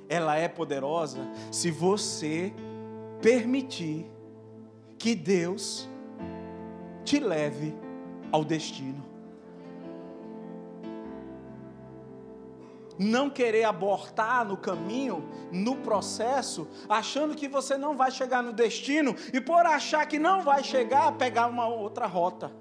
ela 0.10 0.36
é 0.36 0.48
poderosa 0.48 1.20
se 1.52 1.70
você 1.70 2.54
permitir 3.22 4.06
que 4.98 5.14
Deus 5.14 5.88
te 7.04 7.20
leve 7.20 7.74
ao 8.32 8.44
destino. 8.44 9.11
Não 13.02 13.30
querer 13.30 13.64
abortar 13.64 14.46
no 14.46 14.56
caminho, 14.56 15.28
no 15.52 15.78
processo, 15.78 16.68
achando 16.88 17.36
que 17.36 17.48
você 17.48 17.78
não 17.78 17.98
vai 17.98 18.12
chegar 18.12 18.44
no 18.44 18.54
destino 18.54 19.16
e 19.34 19.42
por 19.42 19.66
achar 19.66 20.06
que 20.06 20.20
não 20.20 20.44
vai 20.44 20.64
chegar, 20.64 21.12
pegar 21.14 21.48
uma 21.48 21.68
outra 21.68 22.06
rota. 22.06 22.52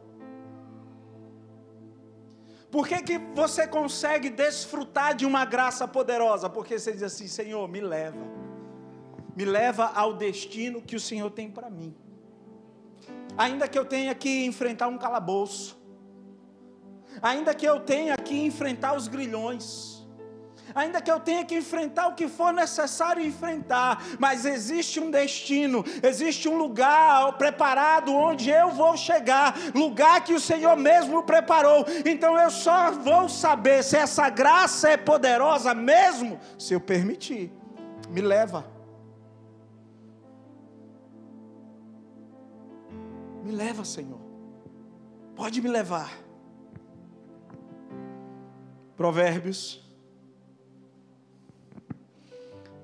Por 2.70 2.86
que, 2.86 3.02
que 3.02 3.18
você 3.34 3.66
consegue 3.66 4.30
desfrutar 4.30 5.14
de 5.14 5.26
uma 5.26 5.44
graça 5.44 5.86
poderosa? 5.86 6.48
Porque 6.48 6.78
você 6.78 6.92
diz 6.92 7.02
assim: 7.02 7.26
Senhor, 7.26 7.68
me 7.68 7.80
leva, 7.80 8.24
me 9.36 9.44
leva 9.44 9.86
ao 9.86 10.14
destino 10.14 10.80
que 10.80 10.94
o 10.94 11.00
Senhor 11.00 11.30
tem 11.30 11.50
para 11.50 11.68
mim. 11.68 11.94
Ainda 13.36 13.66
que 13.66 13.78
eu 13.78 13.84
tenha 13.84 14.14
que 14.14 14.44
enfrentar 14.44 14.86
um 14.86 14.96
calabouço, 14.96 15.80
ainda 17.20 17.54
que 17.54 17.66
eu 17.66 17.80
tenha 17.80 18.16
que 18.16 18.38
enfrentar 18.44 18.94
os 18.94 19.08
grilhões, 19.08 19.89
ainda 20.74 21.00
que 21.00 21.10
eu 21.10 21.20
tenha 21.20 21.44
que 21.44 21.56
enfrentar 21.56 22.08
o 22.08 22.14
que 22.14 22.28
for 22.28 22.52
necessário 22.52 23.24
enfrentar, 23.24 24.02
mas 24.18 24.44
existe 24.44 25.00
um 25.00 25.10
destino, 25.10 25.84
existe 26.02 26.48
um 26.48 26.56
lugar 26.56 27.32
preparado 27.34 28.14
onde 28.14 28.50
eu 28.50 28.70
vou 28.70 28.96
chegar, 28.96 29.54
lugar 29.74 30.24
que 30.24 30.34
o 30.34 30.40
Senhor 30.40 30.76
mesmo 30.76 31.22
preparou. 31.22 31.84
Então 32.04 32.38
eu 32.38 32.50
só 32.50 32.90
vou 32.90 33.28
saber 33.28 33.82
se 33.82 33.96
essa 33.96 34.28
graça 34.28 34.90
é 34.90 34.96
poderosa 34.96 35.74
mesmo 35.74 36.38
se 36.58 36.74
eu 36.74 36.80
permitir. 36.80 37.52
Me 38.08 38.20
leva. 38.20 38.66
Me 43.44 43.52
leva, 43.52 43.84
Senhor. 43.84 44.20
Pode 45.34 45.60
me 45.62 45.68
levar. 45.68 46.12
Provérbios 48.96 49.89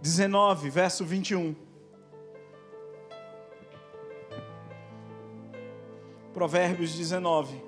19, 0.06 0.70
verso 0.70 1.04
21. 1.04 1.56
Provérbios 6.32 6.94
19, 6.94 7.60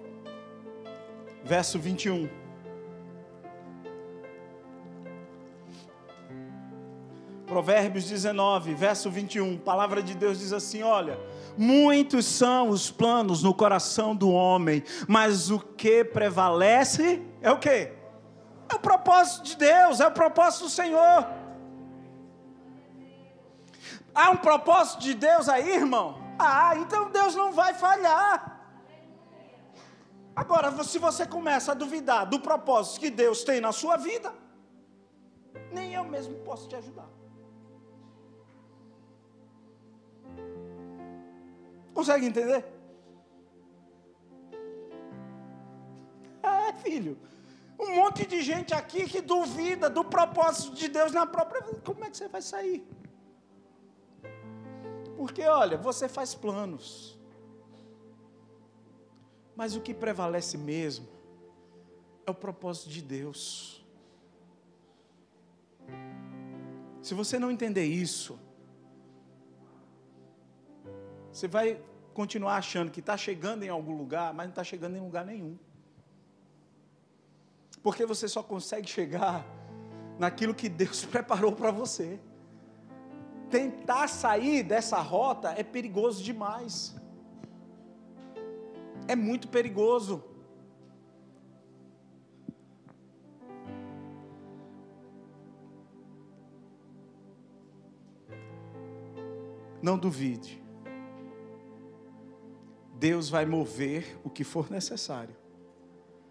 verso 1.42 1.80
21. 1.80 2.28
Provérbios 7.44 8.04
19, 8.04 8.72
verso 8.72 9.10
21. 9.10 9.56
A 9.56 9.58
palavra 9.58 10.00
de 10.00 10.14
Deus 10.14 10.38
diz 10.38 10.52
assim: 10.52 10.84
Olha, 10.84 11.18
muitos 11.56 12.24
são 12.24 12.68
os 12.68 12.88
planos 12.88 13.42
no 13.42 13.52
coração 13.52 14.14
do 14.14 14.30
homem, 14.30 14.84
mas 15.08 15.50
o 15.50 15.58
que 15.58 16.04
prevalece 16.04 17.20
é 17.42 17.50
o 17.50 17.58
que? 17.58 17.90
É 18.70 18.74
o 18.76 18.78
propósito 18.78 19.42
de 19.42 19.56
Deus, 19.56 19.98
é 19.98 20.06
o 20.06 20.12
propósito 20.12 20.64
do 20.66 20.70
Senhor. 20.70 21.37
Há 24.14 24.30
um 24.30 24.36
propósito 24.36 25.00
de 25.00 25.14
Deus 25.14 25.48
aí, 25.48 25.74
irmão? 25.74 26.18
Ah, 26.38 26.76
então 26.76 27.10
Deus 27.10 27.34
não 27.34 27.52
vai 27.52 27.74
falhar. 27.74 28.58
Agora, 30.34 30.72
se 30.84 30.98
você 30.98 31.26
começa 31.26 31.72
a 31.72 31.74
duvidar 31.74 32.24
do 32.26 32.38
propósito 32.38 33.00
que 33.00 33.10
Deus 33.10 33.42
tem 33.42 33.60
na 33.60 33.72
sua 33.72 33.96
vida, 33.96 34.32
nem 35.72 35.94
eu 35.94 36.04
mesmo 36.04 36.36
posso 36.44 36.68
te 36.68 36.76
ajudar. 36.76 37.08
Consegue 41.92 42.26
entender? 42.26 42.64
É, 46.40 46.72
filho. 46.74 47.18
Um 47.78 47.96
monte 47.96 48.24
de 48.26 48.40
gente 48.40 48.72
aqui 48.72 49.08
que 49.08 49.20
duvida 49.20 49.90
do 49.90 50.04
propósito 50.04 50.74
de 50.74 50.88
Deus 50.88 51.10
na 51.12 51.26
própria 51.26 51.60
vida. 51.62 51.80
Como 51.84 52.04
é 52.04 52.10
que 52.10 52.16
você 52.16 52.28
vai 52.28 52.42
sair? 52.42 52.86
Porque, 55.18 55.42
olha, 55.42 55.76
você 55.76 56.08
faz 56.08 56.32
planos. 56.32 57.18
Mas 59.56 59.74
o 59.74 59.80
que 59.80 59.92
prevalece 59.92 60.56
mesmo 60.56 61.08
é 62.24 62.30
o 62.30 62.34
propósito 62.34 62.88
de 62.88 63.02
Deus. 63.02 63.84
Se 67.02 67.14
você 67.14 67.36
não 67.36 67.50
entender 67.50 67.84
isso, 67.84 68.38
você 71.32 71.48
vai 71.48 71.82
continuar 72.14 72.54
achando 72.54 72.92
que 72.92 73.00
está 73.00 73.16
chegando 73.16 73.64
em 73.64 73.68
algum 73.68 73.96
lugar, 73.96 74.32
mas 74.32 74.46
não 74.46 74.52
está 74.52 74.62
chegando 74.62 74.96
em 74.96 75.00
lugar 75.00 75.26
nenhum. 75.26 75.58
Porque 77.82 78.06
você 78.06 78.28
só 78.28 78.40
consegue 78.40 78.88
chegar 78.88 79.44
naquilo 80.16 80.54
que 80.54 80.68
Deus 80.68 81.02
preparou 81.10 81.50
para 81.50 81.72
você 81.72 82.20
tentar 83.50 84.08
sair 84.08 84.62
dessa 84.62 84.98
rota 85.00 85.54
é 85.56 85.62
perigoso 85.62 86.22
demais. 86.22 86.94
É 89.06 89.16
muito 89.16 89.48
perigoso. 89.48 90.22
Não 99.80 99.96
duvide. 99.96 100.62
Deus 102.98 103.30
vai 103.30 103.46
mover 103.46 104.18
o 104.24 104.28
que 104.28 104.42
for 104.42 104.70
necessário. 104.70 105.36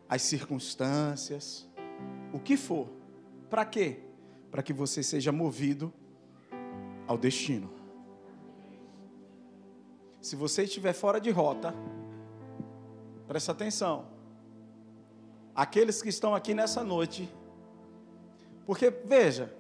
As 0.08 0.22
circunstâncias, 0.22 1.68
o 2.34 2.40
que 2.40 2.58
for. 2.58 2.90
Para 3.50 3.66
quê? 3.66 4.02
Para 4.52 4.62
que 4.62 4.74
você 4.74 5.02
seja 5.02 5.32
movido 5.32 5.94
ao 7.08 7.18
destino. 7.18 7.72
Se 10.22 10.36
você 10.36 10.64
estiver 10.64 10.94
fora 10.94 11.22
de 11.22 11.32
rota, 11.32 11.74
presta 13.28 13.54
atenção. 13.54 14.06
Aqueles 15.56 16.02
que 16.02 16.10
estão 16.10 16.36
aqui 16.36 16.54
nessa 16.54 16.84
noite, 16.84 17.34
porque 18.66 18.90
veja, 18.90 19.56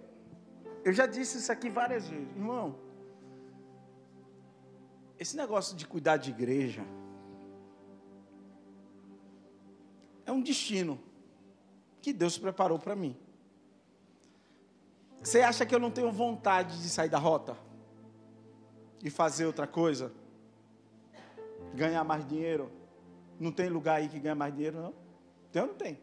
eu 0.83 0.91
já 0.91 1.05
disse 1.05 1.37
isso 1.37 1.51
aqui 1.51 1.69
várias 1.69 2.07
vezes, 2.07 2.29
irmão. 2.35 2.75
Esse 5.17 5.35
negócio 5.35 5.75
de 5.75 5.87
cuidar 5.87 6.17
de 6.17 6.29
igreja 6.29 6.83
é 10.25 10.31
um 10.31 10.41
destino 10.41 10.99
que 12.01 12.13
Deus 12.13 12.37
preparou 12.37 12.77
para 12.77 12.95
mim. 12.95 13.17
Você 15.21 15.41
acha 15.41 15.65
que 15.65 15.73
eu 15.73 15.79
não 15.79 15.91
tenho 15.91 16.11
vontade 16.11 16.81
de 16.81 16.89
sair 16.89 17.09
da 17.09 17.17
rota? 17.17 17.57
E 19.03 19.09
fazer 19.09 19.45
outra 19.45 19.67
coisa? 19.67 20.11
Ganhar 21.73 22.03
mais 22.03 22.25
dinheiro? 22.27 22.71
Não 23.39 23.51
tem 23.51 23.69
lugar 23.69 23.95
aí 23.95 24.07
que 24.07 24.19
ganha 24.19 24.35
mais 24.35 24.53
dinheiro, 24.53 24.81
não? 24.81 24.93
Tem 25.51 25.61
ou 25.61 25.67
não 25.69 25.75
tem? 25.75 25.99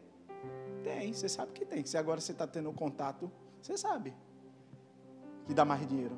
Tem, 0.83 1.11
você 1.11 1.27
sabe 1.27 1.51
que 1.51 1.65
tem. 1.65 1.85
Se 1.85 1.97
agora 1.97 2.21
você 2.21 2.31
está 2.31 2.45
tendo 2.45 2.71
contato, 2.71 3.31
você 3.61 3.77
sabe 3.77 4.13
que 5.45 5.53
dá 5.53 5.65
mais 5.65 5.85
dinheiro. 5.87 6.17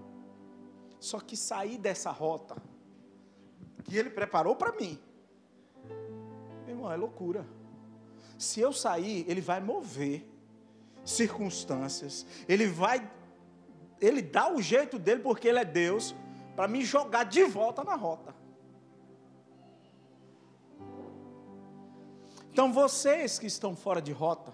Só 0.99 1.19
que 1.19 1.37
sair 1.37 1.77
dessa 1.77 2.11
rota 2.11 2.55
que 3.83 3.95
ele 3.95 4.09
preparou 4.09 4.55
para 4.55 4.73
mim, 4.73 4.99
meu 6.65 6.75
irmão, 6.75 6.91
é 6.91 6.95
loucura. 6.95 7.47
Se 8.37 8.59
eu 8.59 8.73
sair, 8.73 9.25
ele 9.27 9.41
vai 9.41 9.61
mover 9.61 10.27
circunstâncias, 11.07 12.25
ele 12.47 12.67
vai, 12.67 13.09
ele 13.99 14.21
dá 14.21 14.53
o 14.53 14.61
jeito 14.61 14.99
dele, 14.99 15.21
porque 15.21 15.47
ele 15.47 15.59
é 15.59 15.65
Deus, 15.65 16.13
para 16.55 16.67
me 16.67 16.83
jogar 16.83 17.23
de 17.23 17.43
volta 17.45 17.83
na 17.83 17.95
rota. 17.95 18.35
Então 22.51 22.73
vocês 22.73 23.39
que 23.39 23.45
estão 23.45 23.75
fora 23.75 24.01
de 24.01 24.11
rota, 24.11 24.51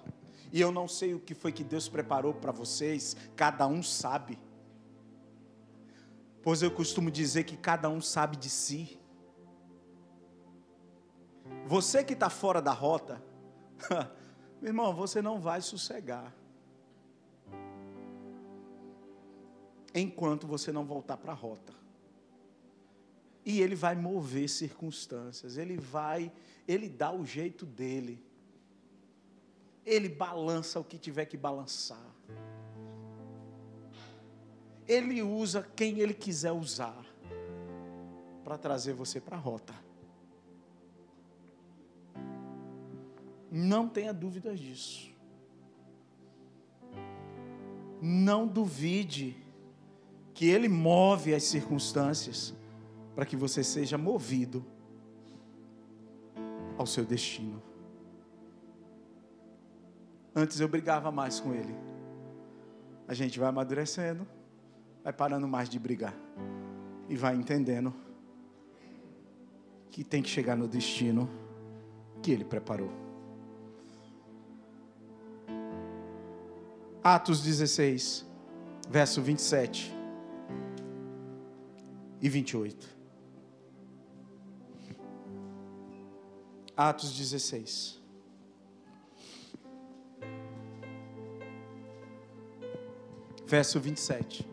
e 0.52 0.62
eu 0.62 0.72
não 0.72 0.88
sei 0.88 1.14
o 1.14 1.20
que 1.20 1.34
foi 1.34 1.52
que 1.52 1.64
Deus 1.64 1.90
preparou 1.90 2.34
para 2.34 2.52
vocês, 2.52 3.16
cada 3.36 3.66
um 3.66 3.82
sabe. 3.82 4.38
Pois 6.44 6.62
eu 6.62 6.70
costumo 6.70 7.10
dizer 7.10 7.46
que 7.46 7.56
cada 7.56 7.90
um 7.90 8.02
sabe 8.02 8.36
de 8.38 8.50
si. 8.50 9.00
Você 11.66 12.04
que 12.04 12.14
está 12.14 12.30
fora 12.30 12.62
da 12.62 12.74
rota, 12.74 13.24
meu 14.62 14.70
irmão, 14.70 14.94
você 14.94 15.22
não 15.22 15.40
vai 15.40 15.62
sossegar. 15.62 16.36
Enquanto 19.94 20.48
você 20.48 20.72
não 20.72 20.86
voltar 20.86 21.18
para 21.18 21.32
a 21.32 21.36
rota. 21.36 21.74
E 23.46 23.62
ele 23.62 23.76
vai 23.76 23.96
mover 23.96 24.50
circunstâncias, 24.50 25.58
ele 25.58 25.78
vai, 25.78 26.32
ele 26.68 26.88
dá 26.88 27.12
o 27.12 27.26
jeito 27.26 27.66
dele. 27.66 28.24
Ele 29.86 30.08
balança 30.08 30.80
o 30.80 30.84
que 30.84 30.98
tiver 30.98 31.26
que 31.26 31.36
balançar. 31.36 32.14
Ele 34.88 35.22
usa 35.22 35.62
quem 35.76 36.00
ele 36.00 36.14
quiser 36.14 36.52
usar 36.52 37.06
para 38.44 38.58
trazer 38.58 38.94
você 38.94 39.20
para 39.20 39.36
a 39.36 39.40
rota. 39.40 39.74
Não 43.52 43.88
tenha 43.88 44.14
dúvidas 44.14 44.60
disso. 44.60 45.12
Não 48.02 48.48
duvide 48.48 49.43
que 50.34 50.48
Ele 50.50 50.68
move 50.68 51.34
as 51.34 51.44
circunstâncias 51.44 52.54
para 53.16 53.26
que 53.26 53.36
você 53.36 53.64
seja 53.64 53.98
movido 53.98 54.66
ao 56.78 56.86
seu 56.86 57.06
destino. 57.06 57.62
Antes 60.36 60.60
eu 60.60 60.68
brigava 60.68 61.12
mais 61.12 61.40
com 61.40 61.54
Ele. 61.54 61.76
A 63.08 63.14
gente 63.14 63.40
vai 63.40 63.50
amadurecendo, 63.50 64.28
vai 65.04 65.14
parando 65.14 65.48
mais 65.48 65.70
de 65.70 65.78
brigar 65.78 66.16
e 67.08 67.16
vai 67.16 67.36
entendendo 67.36 67.94
que 69.92 70.04
tem 70.04 70.24
que 70.24 70.30
chegar 70.30 70.56
no 70.56 70.68
destino 70.68 71.30
que 72.24 72.32
Ele 72.32 72.44
preparou. 72.44 72.92
Atos 77.04 77.44
16, 77.44 78.26
verso 78.90 79.22
27 79.22 80.03
e 82.22 82.30
28. 82.30 82.88
Atos 86.76 87.18
16. 87.18 88.02
Verso 93.46 93.80
27 93.80 94.48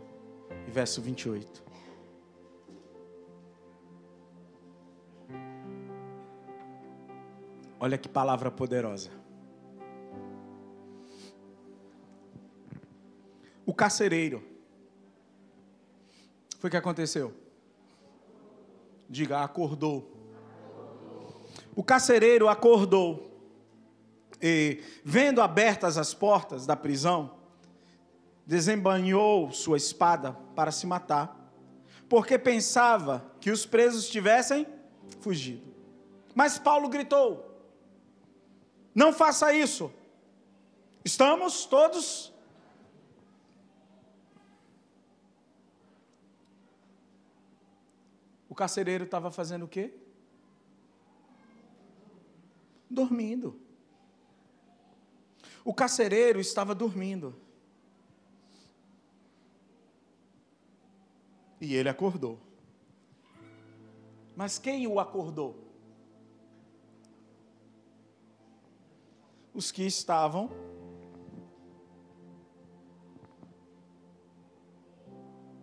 e 0.66 0.70
verso 0.70 1.01
28. 1.01 1.62
Olha 7.78 7.96
que 7.96 8.09
palavra 8.09 8.51
poderosa. 8.51 9.11
O 13.64 13.72
carcereiro. 13.72 14.49
Foi 16.61 16.69
o 16.69 16.71
que 16.71 16.77
aconteceu? 16.77 17.33
Diga, 19.09 19.43
acordou. 19.43 20.15
O 21.75 21.83
carcereiro 21.83 22.49
acordou. 22.49 23.31
E, 24.43 24.83
vendo 25.03 25.41
abertas 25.41 25.97
as 25.97 26.13
portas 26.13 26.67
da 26.67 26.77
prisão, 26.77 27.35
desembanhou 28.47 29.51
sua 29.51 29.79
espada 29.79 30.37
para 30.55 30.71
se 30.71 30.87
matar, 30.87 31.51
porque 32.09 32.39
pensava 32.39 33.25
que 33.41 33.51
os 33.51 33.65
presos 33.65 34.09
tivessem 34.09 34.67
fugido. 35.21 35.67
Mas 36.35 36.59
Paulo 36.59 36.91
gritou: 36.91 37.59
Não 38.95 39.15
faça 39.15 39.53
isso. 39.55 39.91
Estamos 41.03 41.65
todos 41.65 42.35
O 48.51 48.55
carcereiro 48.55 49.05
estava 49.05 49.30
fazendo 49.30 49.64
o 49.64 49.68
quê? 49.68 49.94
Dormindo. 52.90 53.61
O 55.64 55.72
carcereiro 55.72 56.40
estava 56.40 56.74
dormindo. 56.74 57.32
E 61.61 61.76
ele 61.76 61.88
acordou. 61.88 62.40
Mas 64.34 64.59
quem 64.59 64.84
o 64.88 64.98
acordou? 64.98 65.70
Os 69.55 69.70
que 69.70 69.84
estavam 69.84 70.51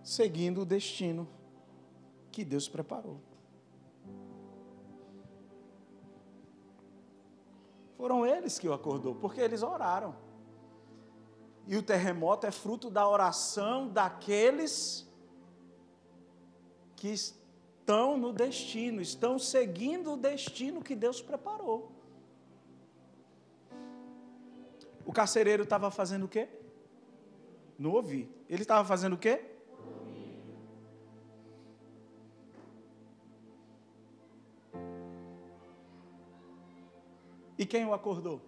seguindo 0.01 0.61
o 0.61 0.65
destino 0.65 1.27
que 2.37 2.45
Deus 2.45 2.69
preparou. 2.69 3.19
Foram 7.97 8.27
eles 8.27 8.59
que 8.59 8.69
o 8.69 8.73
acordou, 8.73 9.15
porque 9.15 9.41
eles 9.41 9.63
oraram. 9.63 10.15
E 11.65 11.75
o 11.75 11.81
terremoto 11.81 12.45
é 12.45 12.51
fruto 12.51 12.91
da 12.91 13.09
oração 13.09 13.89
daqueles 13.89 15.09
que 16.95 17.07
estão 17.07 18.15
no 18.19 18.31
destino, 18.31 19.01
estão 19.01 19.39
seguindo 19.39 20.13
o 20.13 20.17
destino 20.17 20.83
que 20.83 20.95
Deus 20.95 21.19
preparou. 21.19 21.91
O 25.03 25.11
carcereiro 25.11 25.63
estava 25.63 25.89
fazendo 25.89 26.25
o 26.25 26.29
quê? 26.29 26.47
Não 27.79 27.93
ouvi. 27.93 28.29
Ele 28.47 28.61
estava 28.61 28.87
fazendo 28.87 29.13
o 29.13 29.17
quê? 29.17 29.56
E 37.57 37.65
quem 37.65 37.85
o 37.85 37.93
acordou? 37.93 38.41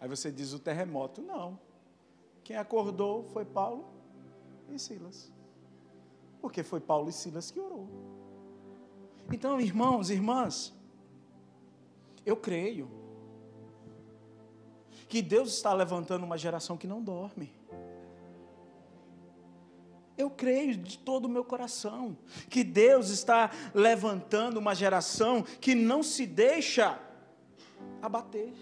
Aí 0.00 0.08
você 0.08 0.30
diz 0.30 0.52
o 0.52 0.58
terremoto. 0.58 1.22
Não. 1.22 1.58
Quem 2.42 2.56
acordou 2.56 3.24
foi 3.24 3.44
Paulo 3.44 3.86
e 4.68 4.78
Silas. 4.78 5.32
Porque 6.40 6.62
foi 6.62 6.80
Paulo 6.80 7.08
e 7.08 7.12
Silas 7.12 7.50
que 7.50 7.60
orou. 7.60 7.88
Então, 9.32 9.60
irmãos, 9.60 10.10
irmãs, 10.10 10.74
eu 12.26 12.36
creio 12.36 12.90
que 15.08 15.22
Deus 15.22 15.54
está 15.54 15.72
levantando 15.72 16.24
uma 16.24 16.36
geração 16.36 16.76
que 16.76 16.86
não 16.86 17.02
dorme. 17.02 17.50
Eu 20.16 20.30
creio 20.30 20.76
de 20.76 20.98
todo 20.98 21.24
o 21.24 21.28
meu 21.28 21.44
coração 21.44 22.16
que 22.48 22.62
Deus 22.62 23.08
está 23.08 23.50
levantando 23.72 24.58
uma 24.58 24.74
geração 24.74 25.42
que 25.42 25.74
não 25.74 26.02
se 26.02 26.26
deixa 26.26 27.00
abater. 28.06 28.52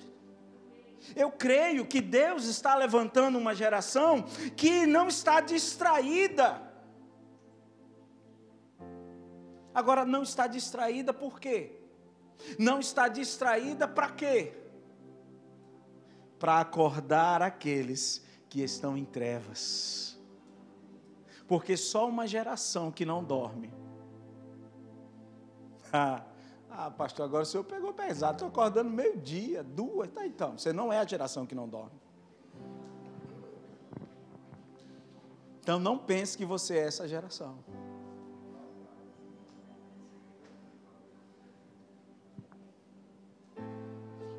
Eu 1.16 1.30
creio 1.30 1.84
que 1.84 2.00
Deus 2.00 2.44
está 2.44 2.76
levantando 2.76 3.36
uma 3.36 3.54
geração 3.54 4.22
que 4.56 4.86
não 4.86 5.08
está 5.08 5.40
distraída. 5.40 6.62
Agora, 9.74 10.04
não 10.04 10.22
está 10.22 10.46
distraída 10.46 11.12
por 11.12 11.40
quê? 11.40 11.80
Não 12.58 12.78
está 12.78 13.08
distraída 13.08 13.88
para 13.88 14.10
quê? 14.10 14.52
Para 16.38 16.60
acordar 16.60 17.42
aqueles 17.42 18.24
que 18.48 18.62
estão 18.62 18.96
em 18.96 19.04
trevas. 19.04 20.20
Porque 21.48 21.76
só 21.76 22.08
uma 22.08 22.26
geração 22.26 22.92
que 22.92 23.04
não 23.04 23.22
dorme. 23.24 23.72
Ah, 25.94 26.24
ah, 26.74 26.90
pastor, 26.90 27.24
agora 27.24 27.42
o 27.42 27.46
senhor 27.46 27.64
pegou 27.64 27.92
pesado. 27.92 28.34
Estou 28.34 28.48
acordando 28.48 28.90
meio-dia, 28.90 29.62
duas. 29.62 30.10
Tá, 30.10 30.26
então, 30.26 30.58
você 30.58 30.72
não 30.72 30.92
é 30.92 30.98
a 30.98 31.06
geração 31.06 31.46
que 31.46 31.54
não 31.54 31.68
dorme. 31.68 32.00
Então 35.60 35.78
não 35.78 35.96
pense 35.96 36.36
que 36.36 36.44
você 36.44 36.76
é 36.76 36.86
essa 36.86 37.06
geração. 37.06 37.58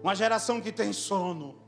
Uma 0.02 0.16
geração 0.16 0.60
que 0.60 0.70
tem 0.70 0.92
sono. 0.92 1.63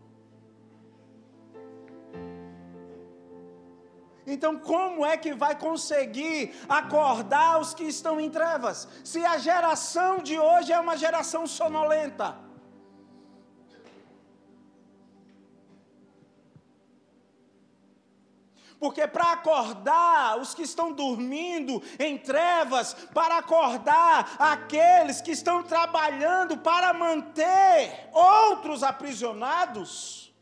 Então, 4.27 4.57
como 4.57 5.05
é 5.05 5.15
que 5.17 5.33
vai 5.33 5.55
conseguir 5.55 6.55
acordar 6.67 7.59
os 7.59 7.73
que 7.73 7.83
estão 7.83 8.19
em 8.19 8.29
trevas? 8.29 8.87
Se 9.03 9.23
a 9.23 9.37
geração 9.37 10.17
de 10.19 10.39
hoje 10.39 10.73
é 10.73 10.79
uma 10.79 10.97
geração 10.97 11.45
sonolenta. 11.45 12.35
Porque 18.79 19.07
para 19.07 19.31
acordar 19.31 20.37
os 20.39 20.53
que 20.53 20.63
estão 20.63 20.91
dormindo 20.91 21.81
em 21.97 22.17
trevas, 22.17 22.93
para 23.13 23.37
acordar 23.37 24.35
aqueles 24.37 25.21
que 25.21 25.31
estão 25.31 25.63
trabalhando 25.63 26.57
para 26.57 26.93
manter 26.93 28.09
outros 28.11 28.83
aprisionados, 28.83 30.33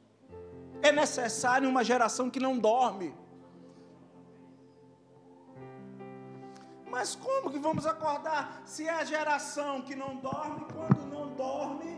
é 0.82 0.92
necessário 0.92 1.70
uma 1.70 1.84
geração 1.84 2.30
que 2.30 2.40
não 2.40 2.58
dorme. 2.58 3.23
Mas 6.94 7.16
como 7.16 7.50
que 7.50 7.58
vamos 7.58 7.88
acordar 7.88 8.62
se 8.66 8.88
é 8.88 8.92
a 8.92 9.04
geração 9.04 9.82
que 9.82 9.96
não 9.96 10.16
dorme, 10.18 10.64
quando 10.72 11.04
não 11.08 11.28
dorme, 11.34 11.93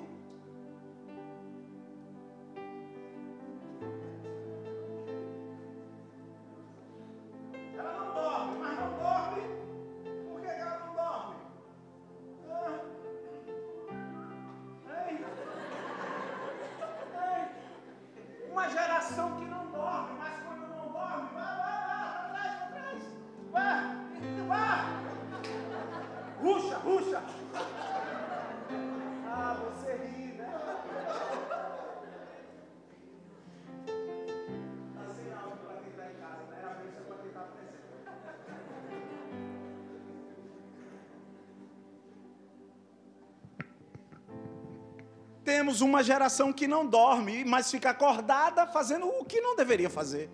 temos 45.65 45.81
uma 45.81 46.03
geração 46.03 46.53
que 46.53 46.67
não 46.67 46.85
dorme, 46.85 47.43
mas 47.43 47.71
fica 47.71 47.89
acordada 47.89 48.67
fazendo 48.67 49.07
o 49.07 49.25
que 49.25 49.41
não 49.41 49.55
deveria 49.55 49.89
fazer. 49.89 50.29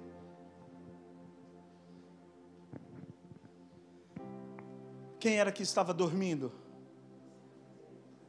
Quem 5.18 5.40
era 5.40 5.50
que 5.50 5.64
estava 5.64 5.94
dormindo? 5.94 6.52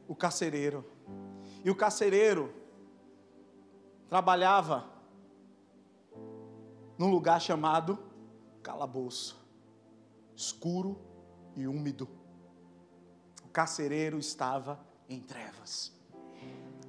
O 0.07 0.15
carcereiro. 0.15 0.89
E 1.61 1.69
o 1.69 1.75
carcereiro 1.75 2.53
trabalhava 4.07 4.89
num 6.97 7.09
lugar 7.09 7.41
chamado 7.41 7.99
calabouço, 8.61 9.45
escuro 10.33 10.97
e 11.53 11.67
úmido. 11.67 12.07
O 13.43 13.49
carcereiro 13.49 14.17
estava 14.17 14.79
em 15.09 15.19
trevas. 15.19 15.91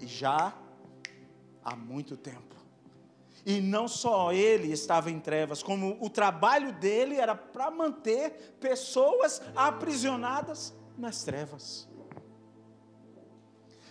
E 0.00 0.06
já 0.06 0.52
há 1.64 1.76
muito 1.76 2.16
tempo. 2.16 2.54
E 3.46 3.60
não 3.60 3.86
só 3.86 4.32
ele 4.32 4.72
estava 4.72 5.10
em 5.10 5.20
trevas, 5.20 5.62
como 5.62 5.98
o 6.00 6.08
trabalho 6.08 6.72
dele 6.72 7.16
era 7.16 7.34
para 7.34 7.70
manter 7.70 8.56
pessoas 8.58 9.42
aprisionadas 9.54 10.74
nas 10.96 11.24
trevas. 11.24 11.88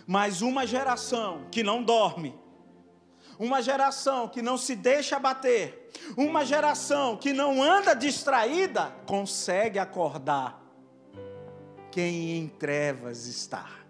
Mas 0.07 0.41
uma 0.41 0.65
geração 0.65 1.47
que 1.51 1.61
não 1.61 1.83
dorme, 1.83 2.35
uma 3.37 3.61
geração 3.61 4.27
que 4.27 4.41
não 4.41 4.57
se 4.57 4.75
deixa 4.75 5.19
bater, 5.19 5.91
uma 6.17 6.43
geração 6.43 7.15
que 7.15 7.31
não 7.31 7.61
anda 7.61 7.93
distraída, 7.93 8.93
consegue 9.05 9.77
acordar 9.77 10.61
quem 11.91 12.37
em 12.37 12.47
trevas 12.47 13.27
está. 13.27 13.82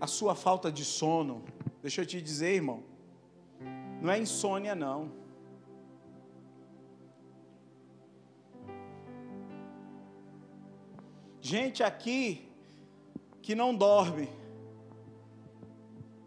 A 0.00 0.06
sua 0.06 0.34
falta 0.34 0.70
de 0.70 0.84
sono, 0.84 1.44
deixa 1.82 2.02
eu 2.02 2.06
te 2.06 2.22
dizer, 2.22 2.54
irmão, 2.54 2.84
não 4.00 4.10
é 4.10 4.18
insônia, 4.18 4.74
não. 4.74 5.10
Gente 11.40 11.82
aqui 11.82 12.48
que 13.42 13.54
não 13.54 13.74
dorme 13.74 14.28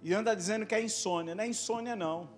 e 0.01 0.13
anda 0.13 0.35
dizendo 0.35 0.65
que 0.65 0.75
é 0.75 0.83
insônia, 0.83 1.35
não 1.35 1.43
é 1.43 1.47
insônia, 1.47 1.95
não. 1.95 2.29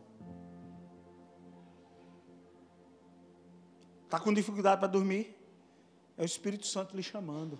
Está 4.03 4.19
com 4.19 4.33
dificuldade 4.33 4.79
para 4.79 4.87
dormir? 4.87 5.35
É 6.15 6.21
o 6.21 6.25
Espírito 6.25 6.67
Santo 6.67 6.95
lhe 6.95 7.01
chamando 7.01 7.59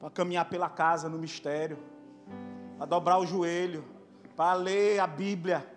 para 0.00 0.08
caminhar 0.08 0.46
pela 0.46 0.70
casa 0.70 1.10
no 1.10 1.18
mistério, 1.18 1.78
para 2.78 2.86
dobrar 2.86 3.18
o 3.18 3.26
joelho, 3.26 3.84
para 4.34 4.54
ler 4.54 4.98
a 4.98 5.06
Bíblia, 5.06 5.70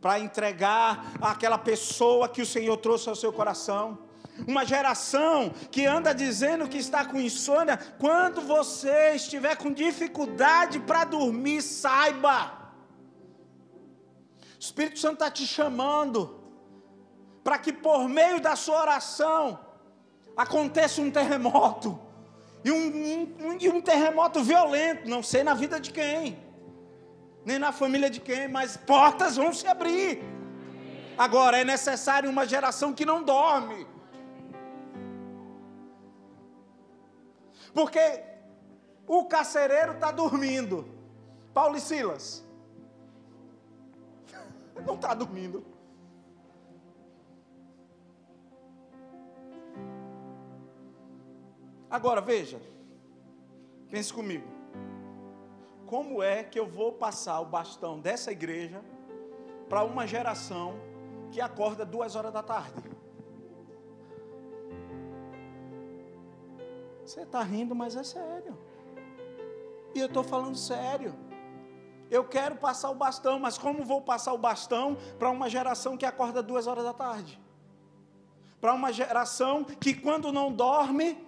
para 0.00 0.18
entregar 0.18 1.04
àquela 1.20 1.58
pessoa 1.58 2.30
que 2.30 2.40
o 2.40 2.46
Senhor 2.46 2.78
trouxe 2.78 3.10
ao 3.10 3.14
seu 3.14 3.30
coração. 3.30 3.98
Uma 4.46 4.64
geração 4.64 5.50
que 5.70 5.84
anda 5.84 6.14
dizendo 6.14 6.68
que 6.68 6.78
está 6.78 7.04
com 7.04 7.20
insônia, 7.20 7.76
quando 7.98 8.40
você 8.40 9.10
estiver 9.14 9.56
com 9.56 9.70
dificuldade 9.70 10.80
para 10.80 11.04
dormir, 11.04 11.60
saiba. 11.60 12.52
O 14.56 14.60
Espírito 14.60 14.98
Santo 14.98 15.14
está 15.14 15.30
te 15.30 15.46
chamando 15.46 16.40
para 17.44 17.58
que 17.58 17.72
por 17.72 18.08
meio 18.08 18.40
da 18.40 18.56
sua 18.56 18.80
oração 18.80 19.58
aconteça 20.36 21.02
um 21.02 21.10
terremoto 21.10 22.07
e 22.64 22.70
um, 22.70 23.34
um, 23.40 23.76
um 23.76 23.80
terremoto 23.80 24.42
violento, 24.42 25.08
não 25.08 25.22
sei 25.22 25.42
na 25.42 25.54
vida 25.54 25.80
de 25.80 25.92
quem, 25.92 26.38
nem 27.44 27.58
na 27.58 27.72
família 27.72 28.10
de 28.10 28.20
quem, 28.20 28.48
mas 28.48 28.76
portas 28.76 29.36
vão 29.36 29.52
se 29.52 29.66
abrir. 29.66 30.20
Agora 31.16 31.58
é 31.58 31.64
necessário 31.64 32.30
uma 32.30 32.46
geração 32.46 32.92
que 32.92 33.04
não 33.04 33.22
dorme. 33.22 33.86
Porque 37.72 38.22
o 39.06 39.24
carcereiro 39.24 39.92
está 39.92 40.10
dormindo. 40.10 40.86
Paulo 41.54 41.76
e 41.76 41.80
Silas. 41.80 42.44
Não 44.86 44.94
está 44.94 45.12
dormindo. 45.12 45.64
Agora 51.90 52.20
veja, 52.20 52.60
pense 53.90 54.12
comigo. 54.12 54.46
Como 55.86 56.22
é 56.22 56.44
que 56.44 56.58
eu 56.58 56.66
vou 56.66 56.92
passar 56.92 57.40
o 57.40 57.46
bastão 57.46 57.98
dessa 57.98 58.30
igreja 58.30 58.84
para 59.68 59.82
uma 59.84 60.06
geração 60.06 60.74
que 61.30 61.40
acorda 61.40 61.86
duas 61.86 62.14
horas 62.14 62.32
da 62.32 62.42
tarde? 62.42 62.90
Você 67.04 67.22
está 67.22 67.42
rindo, 67.42 67.74
mas 67.74 67.96
é 67.96 68.04
sério. 68.04 68.58
E 69.94 70.00
eu 70.00 70.06
estou 70.06 70.22
falando 70.22 70.56
sério. 70.56 71.14
Eu 72.10 72.24
quero 72.24 72.56
passar 72.56 72.90
o 72.90 72.94
bastão, 72.94 73.38
mas 73.38 73.56
como 73.56 73.82
vou 73.82 74.02
passar 74.02 74.34
o 74.34 74.38
bastão 74.38 74.94
para 75.18 75.30
uma 75.30 75.48
geração 75.48 75.96
que 75.96 76.04
acorda 76.04 76.42
duas 76.42 76.66
horas 76.66 76.84
da 76.84 76.92
tarde? 76.92 77.40
Para 78.60 78.74
uma 78.74 78.92
geração 78.92 79.64
que, 79.64 79.94
quando 79.94 80.30
não 80.30 80.52
dorme, 80.52 81.27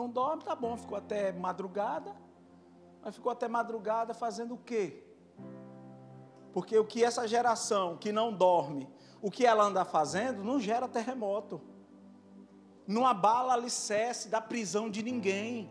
Não 0.00 0.08
dorme, 0.08 0.42
tá 0.42 0.56
bom, 0.56 0.78
ficou 0.78 0.96
até 0.96 1.30
madrugada. 1.30 2.16
Mas 3.02 3.16
ficou 3.16 3.30
até 3.30 3.46
madrugada 3.46 4.14
fazendo 4.14 4.54
o 4.54 4.58
quê? 4.58 5.04
Porque 6.54 6.78
o 6.78 6.86
que 6.86 7.04
essa 7.04 7.28
geração 7.28 7.98
que 7.98 8.10
não 8.10 8.32
dorme, 8.32 8.88
o 9.20 9.30
que 9.30 9.44
ela 9.44 9.62
anda 9.62 9.84
fazendo, 9.84 10.42
não 10.42 10.58
gera 10.58 10.88
terremoto. 10.88 11.60
Não 12.86 13.06
abala 13.06 13.52
alicerce 13.52 14.30
da 14.30 14.40
prisão 14.40 14.88
de 14.88 15.02
ninguém. 15.02 15.70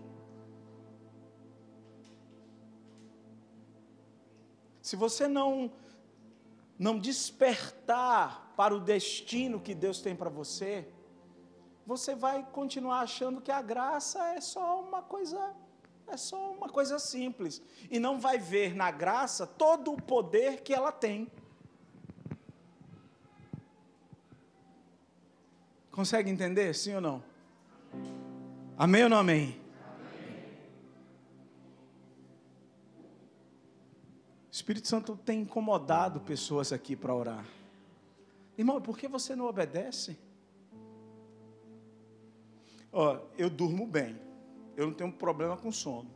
Se 4.80 4.96
você 4.96 5.28
não 5.28 5.72
não 6.78 7.00
despertar 7.00 8.54
para 8.56 8.76
o 8.76 8.80
destino 8.80 9.60
que 9.60 9.74
Deus 9.74 10.00
tem 10.02 10.16
para 10.16 10.30
você, 10.30 10.88
você 11.90 12.14
vai 12.14 12.46
continuar 12.52 13.00
achando 13.00 13.42
que 13.42 13.52
a 13.52 13.64
graça 13.64 14.24
é 14.36 14.40
só 14.40 14.80
uma 14.80 15.02
coisa 15.02 15.56
é 16.08 16.16
só 16.18 16.52
uma 16.52 16.70
coisa 16.70 17.00
simples 17.00 17.64
e 17.90 17.98
não 17.98 18.20
vai 18.20 18.38
ver 18.38 18.76
na 18.76 18.92
graça 18.92 19.48
todo 19.48 19.92
o 19.92 20.00
poder 20.00 20.62
que 20.62 20.72
ela 20.72 20.92
tem. 20.92 21.28
Consegue 25.92 26.30
entender? 26.30 26.76
Sim 26.76 26.94
ou 26.94 27.02
não? 27.02 27.24
Amém 28.78 29.04
ou 29.06 29.10
não 29.10 29.18
amém? 29.18 29.60
O 34.48 34.52
Espírito 34.52 34.88
Santo 34.88 35.18
tem 35.18 35.42
incomodado 35.42 36.20
pessoas 36.20 36.72
aqui 36.72 36.96
para 36.96 37.16
orar. 37.16 37.46
Irmão, 38.56 38.80
por 38.80 38.96
que 38.96 39.08
você 39.08 39.36
não 39.36 39.48
obedece? 39.48 40.29
Ó, 42.92 43.20
eu 43.38 43.50
durmo 43.50 43.86
bem. 43.86 44.20
Eu 44.76 44.88
não 44.88 44.94
tenho 44.94 45.12
problema 45.12 45.58
com 45.58 45.72
sono. 45.72 46.10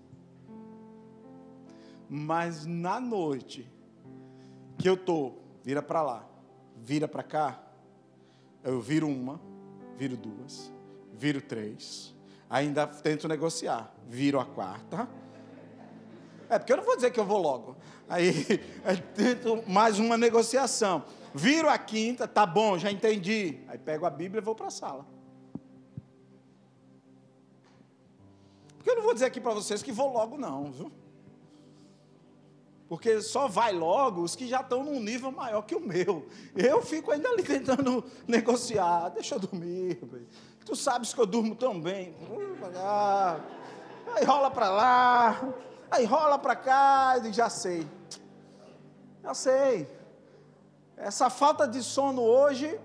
Mas 2.10 2.66
na 2.66 3.00
noite 3.00 3.70
que 4.78 4.88
eu 4.88 4.98
tô, 4.98 5.34
vira 5.64 5.82
para 5.82 6.02
lá, 6.02 6.28
vira 6.78 7.08
para 7.08 7.24
cá, 7.24 7.64
eu 8.64 8.80
viro 8.80 9.08
uma, 9.08 9.40
viro 9.98 10.16
duas, 10.16 10.72
viro 11.12 11.42
três, 11.42 12.14
ainda 12.50 12.86
tento 12.88 13.28
negociar, 13.28 13.94
viro 14.08 14.40
a 14.40 14.46
quarta. 14.46 15.08
É 16.50 16.60
porque 16.60 16.72
eu 16.72 16.78
não 16.78 16.84
vou 16.84 16.96
dizer 16.96 17.12
que 17.12 17.20
eu 17.20 17.26
vou 17.26 17.42
logo. 17.42 17.76
Aí 18.08 18.34
tento 19.16 19.64
mais 19.68 19.98
uma 19.98 20.18
negociação. 20.18 21.04
Viro 21.34 21.68
a 21.68 21.78
quinta, 21.78 22.28
tá 22.28 22.46
bom, 22.46 22.78
já 22.78 22.92
entendi. 22.92 23.60
Aí 23.68 23.78
pego 23.78 24.06
a 24.06 24.10
Bíblia 24.10 24.40
e 24.40 24.44
vou 24.44 24.54
para 24.54 24.68
a 24.68 24.72
sala. 24.72 25.06
Não 29.04 29.08
vou 29.08 29.14
dizer 29.14 29.26
aqui 29.26 29.42
para 29.42 29.54
vocês 29.54 29.84
que 29.84 29.92
vou 29.92 30.14
logo, 30.14 30.38
não, 30.38 30.72
viu? 30.72 30.92
Porque 32.88 33.22
só 33.22 33.50
vai 33.50 33.74
logo 33.74 34.22
os 34.22 34.34
que 34.34 34.48
já 34.48 34.62
estão 34.62 34.82
num 34.84 35.00
nível 35.00 35.30
maior 35.30 35.62
que 35.64 35.76
o 35.76 35.80
meu. 35.82 36.26
Eu 36.56 36.82
fico 36.82 37.12
ainda 37.12 37.28
ali 37.28 37.44
tentando 37.44 38.04
negociar. 38.26 39.10
Deixa 39.10 39.36
eu 39.36 39.40
dormir. 39.40 40.00
Tu 40.66 40.76
sabes 40.76 41.14
que 41.14 41.20
eu 41.20 41.26
durmo 41.26 41.54
tão 41.54 41.82
bem. 41.82 42.16
Aí 44.16 44.24
rola 44.24 44.50
para 44.50 44.70
lá. 44.70 45.54
Aí 45.92 46.06
rola 46.06 46.40
para 46.40 46.56
cá. 46.56 47.18
E 47.24 47.34
já 47.34 47.50
sei. 47.50 47.86
Já 49.22 49.34
sei. 49.34 49.88
Essa 50.96 51.30
falta 51.30 51.68
de 51.68 51.84
sono 51.84 52.22
hoje 52.22 52.80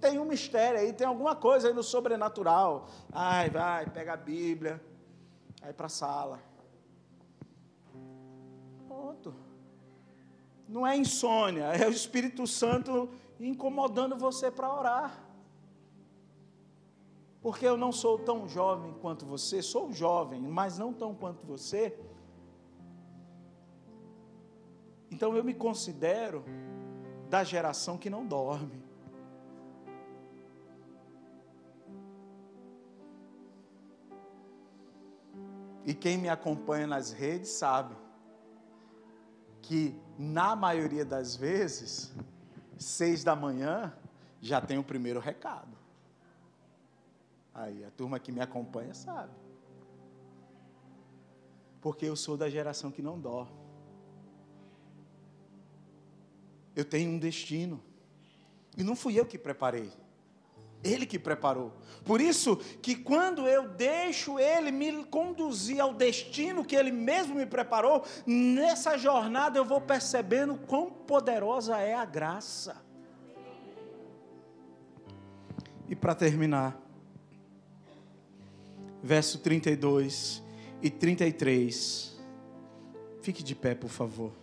tem 0.00 0.18
um 0.18 0.24
mistério 0.24 0.80
aí, 0.80 0.92
tem 0.92 1.06
alguma 1.06 1.36
coisa 1.36 1.68
aí 1.68 1.74
no 1.74 1.82
sobrenatural. 1.82 2.88
Ai, 3.12 3.50
vai, 3.50 3.86
pega 3.86 4.14
a 4.14 4.16
Bíblia 4.16 4.89
Aí 5.60 5.72
para 5.72 5.86
a 5.86 5.90
sala. 5.90 6.40
Pronto. 8.86 9.34
Não 10.68 10.86
é 10.86 10.96
insônia, 10.96 11.64
é 11.64 11.86
o 11.86 11.90
Espírito 11.90 12.46
Santo 12.46 13.08
incomodando 13.38 14.16
você 14.16 14.50
para 14.50 14.72
orar. 14.72 15.24
Porque 17.42 17.66
eu 17.66 17.76
não 17.76 17.90
sou 17.90 18.18
tão 18.18 18.46
jovem 18.46 18.92
quanto 19.00 19.24
você, 19.24 19.62
sou 19.62 19.92
jovem, 19.92 20.40
mas 20.40 20.78
não 20.78 20.92
tão 20.92 21.14
quanto 21.14 21.46
você. 21.46 21.98
Então 25.10 25.34
eu 25.34 25.42
me 25.42 25.54
considero 25.54 26.44
da 27.28 27.42
geração 27.42 27.96
que 27.96 28.10
não 28.10 28.26
dorme. 28.26 28.89
E 35.84 35.94
quem 35.94 36.18
me 36.18 36.28
acompanha 36.28 36.86
nas 36.86 37.10
redes 37.10 37.50
sabe 37.50 37.96
que, 39.62 39.98
na 40.18 40.54
maioria 40.54 41.04
das 41.04 41.34
vezes, 41.34 42.12
seis 42.78 43.24
da 43.24 43.34
manhã 43.34 43.92
já 44.40 44.60
tem 44.60 44.78
o 44.78 44.84
primeiro 44.84 45.20
recado. 45.20 45.76
Aí, 47.54 47.84
a 47.84 47.90
turma 47.90 48.18
que 48.18 48.32
me 48.32 48.40
acompanha 48.40 48.94
sabe. 48.94 49.32
Porque 51.80 52.06
eu 52.06 52.16
sou 52.16 52.36
da 52.36 52.48
geração 52.48 52.90
que 52.90 53.02
não 53.02 53.18
dorme. 53.18 53.58
Eu 56.76 56.84
tenho 56.84 57.10
um 57.10 57.18
destino. 57.18 57.82
E 58.76 58.82
não 58.82 58.94
fui 58.94 59.18
eu 59.18 59.26
que 59.26 59.38
preparei. 59.38 59.92
Ele 60.82 61.04
que 61.04 61.18
preparou. 61.18 61.72
Por 62.04 62.20
isso 62.20 62.56
que 62.80 62.94
quando 62.94 63.46
eu 63.46 63.68
deixo 63.68 64.38
Ele 64.38 64.70
me 64.70 65.04
conduzir 65.04 65.80
ao 65.80 65.92
destino 65.92 66.64
que 66.64 66.74
Ele 66.74 66.90
mesmo 66.90 67.34
me 67.34 67.46
preparou, 67.46 68.04
nessa 68.26 68.96
jornada 68.96 69.58
eu 69.58 69.64
vou 69.64 69.80
percebendo 69.80 70.56
quão 70.56 70.90
poderosa 70.90 71.78
é 71.78 71.94
a 71.94 72.04
graça. 72.04 72.82
E 75.88 75.94
para 75.94 76.14
terminar, 76.14 76.80
verso 79.02 79.38
32 79.40 80.42
e 80.80 80.88
33. 80.88 82.18
Fique 83.22 83.42
de 83.42 83.54
pé, 83.54 83.74
por 83.74 83.90
favor. 83.90 84.39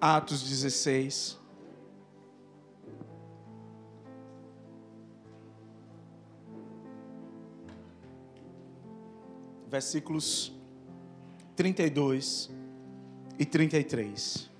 Atos 0.00 0.42
16. 0.42 1.38
Versículos 9.68 10.52
32 11.56 12.50
e 13.38 13.44
33. 13.44 14.50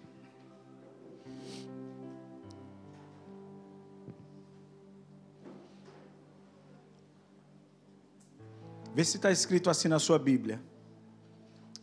Vê 8.94 9.04
se 9.04 9.16
está 9.16 9.30
escrito 9.30 9.68
assim 9.68 9.88
na 9.88 9.98
sua 9.98 10.18
Bíblia. 10.18 10.58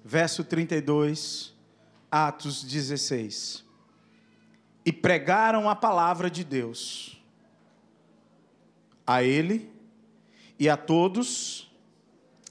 Verso 0.03 0.43
32 0.43 1.52
Atos 2.15 2.63
16. 2.63 3.65
E 4.85 4.93
pregaram 4.93 5.67
a 5.67 5.75
palavra 5.75 6.29
de 6.29 6.43
Deus 6.43 7.19
a 9.07 9.23
ele 9.23 9.67
e 10.59 10.69
a 10.69 10.77
todos 10.77 11.73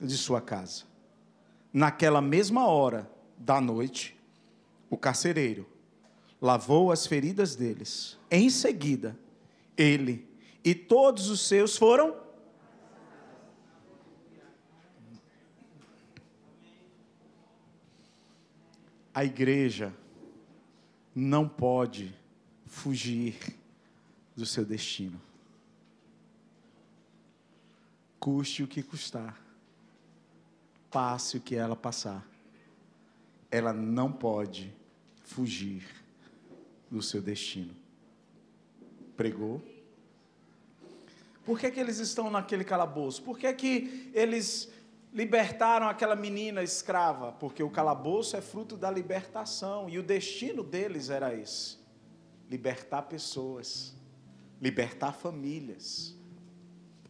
de 0.01 0.19
sua 0.19 0.41
casa. 0.41 0.83
Naquela 1.73 2.21
mesma 2.21 2.67
hora 2.67 3.09
da 3.39 3.61
noite, 3.61 4.19
o 4.91 4.97
carcereiro 4.97 5.65
lavou 6.41 6.91
as 6.91 7.07
feridas 7.07 7.55
deles. 7.55 8.19
Em 8.29 8.51
seguida, 8.51 9.17
ele 9.77 10.29
e 10.65 10.75
todos 10.75 11.29
os 11.29 11.41
seus 11.41 11.77
foram 11.77 12.17
A 19.15 19.25
igreja 19.25 19.93
não 21.15 21.49
pode 21.49 22.15
fugir 22.67 23.37
do 24.35 24.47
seu 24.47 24.65
destino. 24.65 25.21
Custe 28.19 28.63
o 28.63 28.69
que 28.69 28.83
custar, 28.83 29.39
passe 30.91 31.37
o 31.37 31.41
que 31.41 31.55
ela 31.55 31.77
passar, 31.77 32.27
ela 33.51 33.73
não 33.73 34.11
pode 34.11 34.73
fugir 35.25 35.85
do 36.91 37.03
seu 37.03 37.21
destino. 37.21 37.75
Pregou? 39.17 39.61
Por 41.45 41.59
que, 41.59 41.71
que 41.71 41.81
eles 41.81 41.99
estão 41.99 42.31
naquele 42.31 42.65
calabouço? 42.65 43.23
Por 43.23 43.39
que, 43.39 43.53
que 43.53 44.11
eles 44.15 44.73
libertaram 45.13 45.87
aquela 45.89 46.17
menina 46.17 46.63
escrava, 46.63 47.33
porque 47.33 47.63
o 47.63 47.71
calabouço 47.71 48.37
é 48.37 48.41
fruto 48.41 48.77
da 48.77 48.91
libertação, 48.91 49.89
e 49.89 49.99
o 49.99 50.03
destino 50.03 50.63
deles 50.65 51.11
era 51.11 51.35
esse: 51.35 51.79
libertar 52.49 53.03
pessoas, 53.03 53.95
libertar 54.61 55.13
famílias, 55.13 56.17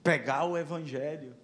pregar 0.03 0.49
o 0.49 0.59
evangelho. 0.59 1.37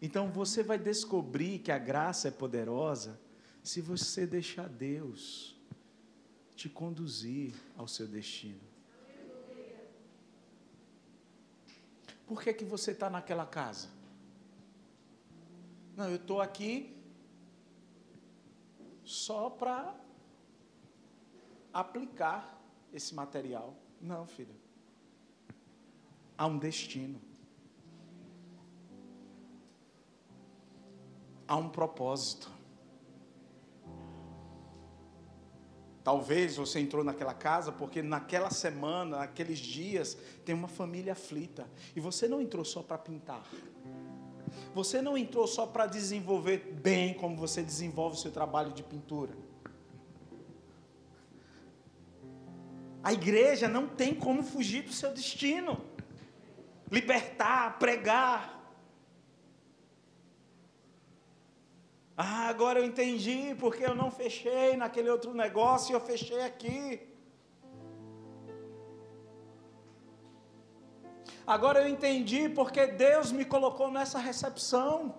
Então 0.00 0.30
você 0.30 0.62
vai 0.62 0.78
descobrir 0.78 1.58
que 1.58 1.72
a 1.72 1.78
graça 1.78 2.28
é 2.28 2.30
poderosa 2.30 3.20
se 3.62 3.80
você 3.80 4.26
deixar 4.26 4.68
Deus 4.68 5.56
te 6.54 6.68
conduzir 6.68 7.54
ao 7.76 7.88
seu 7.88 8.06
destino. 8.06 8.75
Por 12.26 12.42
que, 12.42 12.52
que 12.52 12.64
você 12.64 12.90
está 12.90 13.08
naquela 13.08 13.46
casa? 13.46 13.88
Não, 15.96 16.08
eu 16.08 16.16
estou 16.16 16.40
aqui 16.42 16.94
só 19.04 19.48
para 19.48 19.94
aplicar 21.72 22.60
esse 22.92 23.14
material. 23.14 23.74
Não, 24.00 24.26
filho. 24.26 24.54
Há 26.36 26.46
um 26.46 26.58
destino. 26.58 27.20
Há 31.46 31.56
um 31.56 31.68
propósito. 31.68 32.55
Talvez 36.06 36.56
você 36.56 36.78
entrou 36.78 37.02
naquela 37.02 37.34
casa 37.34 37.72
porque 37.72 38.00
naquela 38.00 38.48
semana, 38.48 39.18
naqueles 39.18 39.58
dias, 39.58 40.16
tem 40.44 40.54
uma 40.54 40.68
família 40.68 41.14
aflita. 41.14 41.68
E 41.96 41.98
você 41.98 42.28
não 42.28 42.40
entrou 42.40 42.64
só 42.64 42.80
para 42.80 42.96
pintar. 42.96 43.42
Você 44.72 45.02
não 45.02 45.18
entrou 45.18 45.48
só 45.48 45.66
para 45.66 45.84
desenvolver 45.84 46.58
bem 46.80 47.12
como 47.12 47.36
você 47.36 47.60
desenvolve 47.60 48.16
o 48.16 48.20
seu 48.20 48.30
trabalho 48.30 48.70
de 48.70 48.84
pintura. 48.84 49.32
A 53.02 53.12
igreja 53.12 53.66
não 53.66 53.88
tem 53.88 54.14
como 54.14 54.44
fugir 54.44 54.84
do 54.84 54.92
seu 54.92 55.12
destino. 55.12 55.84
Libertar, 56.88 57.80
pregar, 57.80 58.55
Ah, 62.16 62.48
agora 62.48 62.78
eu 62.80 62.84
entendi 62.84 63.54
porque 63.60 63.84
eu 63.84 63.94
não 63.94 64.10
fechei 64.10 64.74
naquele 64.76 65.10
outro 65.10 65.34
negócio 65.34 65.92
e 65.92 65.94
eu 65.94 66.00
fechei 66.00 66.40
aqui. 66.42 67.06
Agora 71.46 71.82
eu 71.82 71.88
entendi 71.88 72.48
porque 72.48 72.86
Deus 72.86 73.30
me 73.30 73.44
colocou 73.44 73.90
nessa 73.90 74.18
recepção. 74.18 75.14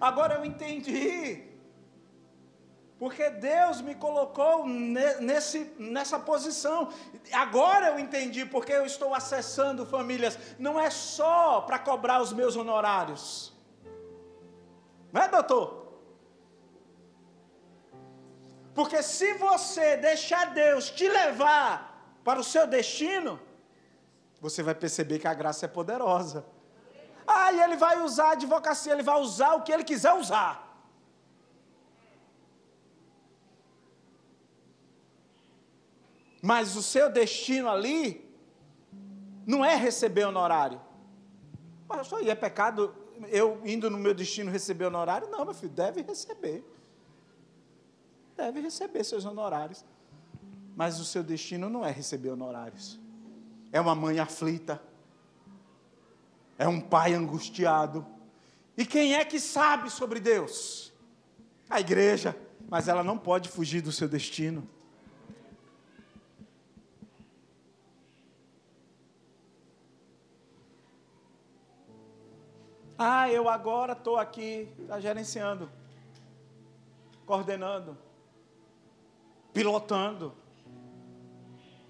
Agora 0.00 0.34
eu 0.34 0.44
entendi 0.44 1.55
porque 2.98 3.28
Deus 3.28 3.82
me 3.82 3.94
colocou 3.94 4.66
nesse, 4.66 5.70
nessa 5.78 6.18
posição. 6.18 6.90
Agora 7.30 7.88
eu 7.88 7.98
entendi 7.98 8.46
porque 8.46 8.72
eu 8.72 8.86
estou 8.86 9.14
acessando 9.14 9.84
famílias. 9.84 10.38
Não 10.58 10.80
é 10.80 10.88
só 10.88 11.60
para 11.60 11.78
cobrar 11.78 12.22
os 12.22 12.32
meus 12.32 12.56
honorários. 12.56 13.52
Não 15.12 15.22
é, 15.22 15.28
doutor? 15.28 15.86
Porque 18.74 19.02
se 19.02 19.34
você 19.34 19.96
deixar 19.98 20.54
Deus 20.54 20.90
te 20.90 21.08
levar 21.08 22.18
para 22.24 22.40
o 22.40 22.44
seu 22.44 22.66
destino, 22.66 23.38
você 24.40 24.62
vai 24.62 24.74
perceber 24.74 25.18
que 25.18 25.28
a 25.28 25.34
graça 25.34 25.66
é 25.66 25.68
poderosa. 25.68 26.46
Ah, 27.26 27.52
e 27.52 27.60
ele 27.60 27.76
vai 27.76 28.00
usar 28.00 28.28
a 28.28 28.32
advocacia, 28.32 28.92
ele 28.92 29.02
vai 29.02 29.20
usar 29.20 29.54
o 29.54 29.62
que 29.62 29.72
ele 29.72 29.84
quiser 29.84 30.14
usar. 30.14 30.65
Mas 36.46 36.76
o 36.76 36.82
seu 36.82 37.10
destino 37.10 37.68
ali 37.68 38.24
não 39.44 39.64
é 39.64 39.74
receber 39.74 40.26
honorário. 40.26 40.80
Mas 41.88 42.06
só 42.06 42.20
é 42.20 42.36
pecado 42.36 42.94
eu 43.26 43.60
indo 43.64 43.90
no 43.90 43.98
meu 43.98 44.14
destino 44.14 44.48
receber 44.48 44.84
honorário? 44.84 45.28
Não, 45.28 45.44
meu 45.44 45.52
filho, 45.52 45.72
deve 45.72 46.02
receber. 46.02 46.64
Deve 48.36 48.60
receber 48.60 49.02
seus 49.02 49.24
honorários. 49.24 49.84
Mas 50.76 51.00
o 51.00 51.04
seu 51.04 51.24
destino 51.24 51.68
não 51.68 51.84
é 51.84 51.90
receber 51.90 52.30
honorários. 52.30 53.00
É 53.72 53.80
uma 53.80 53.96
mãe 53.96 54.20
aflita. 54.20 54.80
É 56.56 56.68
um 56.68 56.80
pai 56.80 57.12
angustiado. 57.12 58.06
E 58.76 58.86
quem 58.86 59.16
é 59.16 59.24
que 59.24 59.40
sabe 59.40 59.90
sobre 59.90 60.20
Deus? 60.20 60.92
A 61.68 61.80
igreja. 61.80 62.36
Mas 62.68 62.86
ela 62.86 63.02
não 63.02 63.18
pode 63.18 63.48
fugir 63.48 63.80
do 63.80 63.90
seu 63.90 64.06
destino. 64.06 64.75
Ah, 72.98 73.30
eu 73.30 73.48
agora 73.48 73.92
estou 73.92 74.16
aqui, 74.16 74.68
está 74.80 74.98
gerenciando, 74.98 75.70
coordenando, 77.26 77.96
pilotando. 79.52 80.34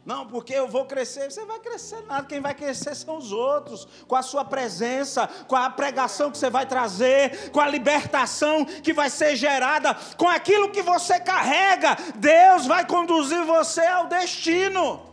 Não, 0.04 0.24
porque 0.24 0.54
eu 0.54 0.68
vou 0.68 0.86
crescer. 0.86 1.30
Você 1.30 1.44
vai 1.44 1.59
crescer 1.59 2.00
nada. 2.02 2.26
Quem 2.26 2.40
vai 2.40 2.54
crescer 2.54 2.94
são 2.94 3.16
os 3.16 3.32
outros. 3.32 3.86
Com 4.07 4.14
a 4.14 4.22
sua 4.22 4.44
presença, 4.44 5.28
com 5.48 5.57
a 5.57 5.68
pregação 5.68 6.30
que 6.30 6.38
você 6.38 6.48
vai 6.48 6.64
trazer, 6.64 7.50
com 7.50 7.61
a 7.61 7.68
libertação 7.68 8.64
que 8.64 8.92
vai 8.92 9.11
ser 9.11 9.34
gerada, 9.34 9.96
com 10.16 10.28
aquilo 10.28 10.70
que 10.70 10.80
você 10.80 11.18
carrega. 11.18 11.96
Deus 12.14 12.66
vai 12.66 12.86
conduzir 12.86 13.44
você 13.44 13.84
ao 13.84 14.07
destino. 14.07 15.05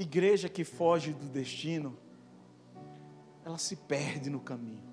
Igreja 0.00 0.48
que 0.48 0.62
foge 0.62 1.12
do 1.12 1.26
destino, 1.26 1.98
ela 3.44 3.58
se 3.58 3.74
perde 3.74 4.30
no 4.30 4.38
caminho. 4.38 4.92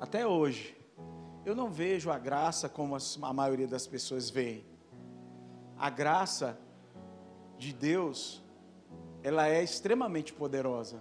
Até 0.00 0.26
hoje, 0.26 0.76
eu 1.46 1.54
não 1.54 1.70
vejo 1.70 2.10
a 2.10 2.18
graça 2.18 2.68
como 2.68 2.96
a 2.96 3.32
maioria 3.32 3.68
das 3.68 3.86
pessoas 3.86 4.28
vê. 4.28 4.64
A 5.78 5.88
graça 5.88 6.58
de 7.56 7.72
Deus, 7.72 8.42
ela 9.22 9.46
é 9.46 9.62
extremamente 9.62 10.32
poderosa. 10.32 11.00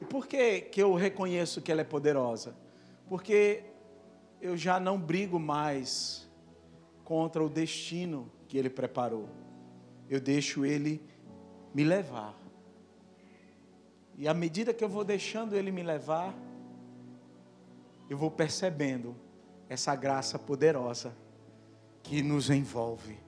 E 0.00 0.04
por 0.04 0.26
que, 0.26 0.62
que 0.62 0.82
eu 0.82 0.94
reconheço 0.94 1.62
que 1.62 1.70
ela 1.70 1.82
é 1.82 1.84
poderosa? 1.84 2.56
Porque 3.08 3.62
eu 4.40 4.56
já 4.56 4.80
não 4.80 5.00
brigo 5.00 5.38
mais 5.38 6.28
contra 7.04 7.40
o 7.40 7.48
destino 7.48 8.28
que 8.48 8.58
Ele 8.58 8.68
preparou 8.68 9.43
eu 10.08 10.20
deixo 10.20 10.64
Ele 10.64 11.02
me 11.74 11.84
levar. 11.84 12.34
E 14.16 14.28
à 14.28 14.34
medida 14.34 14.72
que 14.72 14.84
eu 14.84 14.88
vou 14.88 15.04
deixando 15.04 15.56
Ele 15.56 15.72
me 15.72 15.82
levar, 15.82 16.34
eu 18.08 18.16
vou 18.16 18.30
percebendo 18.30 19.16
essa 19.68 19.94
graça 19.96 20.38
poderosa 20.38 21.16
que 22.02 22.22
nos 22.22 22.50
envolve, 22.50 23.18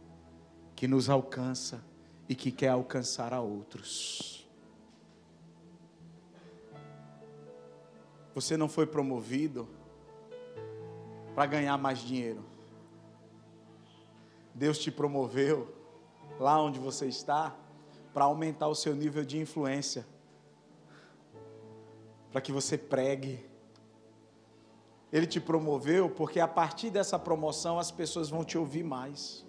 que 0.74 0.86
nos 0.86 1.08
alcança 1.08 1.82
e 2.28 2.34
que 2.34 2.52
quer 2.52 2.68
alcançar 2.68 3.32
a 3.32 3.40
outros. 3.40 4.46
Você 8.34 8.56
não 8.56 8.68
foi 8.68 8.86
promovido 8.86 9.66
para 11.34 11.46
ganhar 11.46 11.78
mais 11.78 11.98
dinheiro. 11.98 12.44
Deus 14.54 14.78
te 14.78 14.90
promoveu 14.90 15.75
lá 16.39 16.61
onde 16.61 16.78
você 16.78 17.07
está, 17.07 17.55
para 18.12 18.24
aumentar 18.24 18.68
o 18.68 18.74
seu 18.74 18.95
nível 18.95 19.24
de 19.24 19.39
influência, 19.39 20.07
para 22.30 22.41
que 22.41 22.53
você 22.53 22.78
pregue. 22.78 23.45
Ele 25.12 25.26
te 25.26 25.41
promoveu 25.41 26.11
porque 26.11 26.41
a 26.41 26.49
partir 26.49 26.91
dessa 26.91 27.18
promoção 27.18 27.78
as 27.78 27.91
pessoas 27.91 28.28
vão 28.28 28.45
te 28.45 28.59
ouvir 28.59 28.82
mais. 28.82 29.45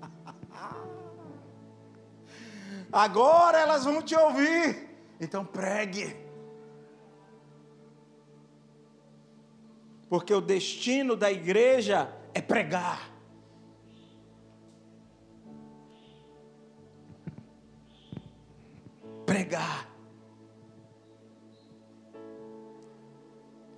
Agora 2.92 3.58
elas 3.58 3.84
vão 3.84 4.02
te 4.02 4.14
ouvir. 4.14 4.90
Então 5.20 5.44
pregue. 5.44 6.16
Porque 10.08 10.32
o 10.32 10.40
destino 10.40 11.16
da 11.16 11.30
igreja 11.32 12.10
é 12.32 12.40
pregar. 12.40 13.15
Pregar. 19.46 19.96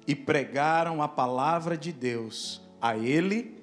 e 0.07 0.15
pregaram 0.15 1.03
a 1.03 1.07
palavra 1.07 1.77
de 1.77 1.93
Deus 1.93 2.63
a 2.81 2.97
ele 2.97 3.63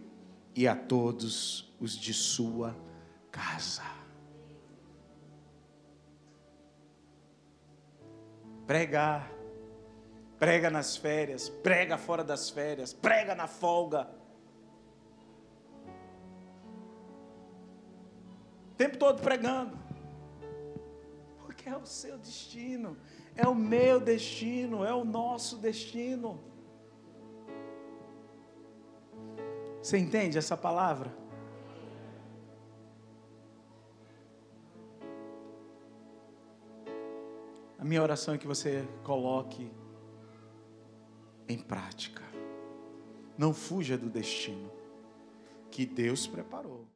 e 0.53 0.67
a 0.67 0.75
todos 0.75 1.75
os 1.81 1.97
de 1.97 2.13
sua 2.13 2.75
casa. 3.31 3.81
Pregar, 8.67 9.31
prega 10.37 10.69
nas 10.69 10.95
férias, 10.95 11.49
prega 11.49 11.97
fora 11.97 12.23
das 12.23 12.51
férias, 12.51 12.93
prega 12.93 13.33
na 13.33 13.47
folga. 13.47 14.07
O 18.71 18.75
tempo 18.77 18.99
todo 18.99 19.19
pregando. 19.19 19.84
É 21.65 21.75
o 21.75 21.85
seu 21.85 22.17
destino, 22.19 22.95
é 23.35 23.47
o 23.47 23.55
meu 23.55 23.99
destino, 23.99 24.85
é 24.85 24.93
o 24.93 25.03
nosso 25.03 25.57
destino. 25.57 26.39
Você 29.81 29.97
entende 29.97 30.37
essa 30.37 30.55
palavra? 30.55 31.11
A 37.79 37.83
minha 37.83 38.01
oração 38.01 38.33
é 38.33 38.37
que 38.37 38.47
você 38.47 38.87
coloque 39.03 39.71
em 41.47 41.57
prática. 41.57 42.23
Não 43.37 43.53
fuja 43.53 43.97
do 43.97 44.09
destino 44.09 44.71
que 45.69 45.85
Deus 45.85 46.25
preparou. 46.25 46.87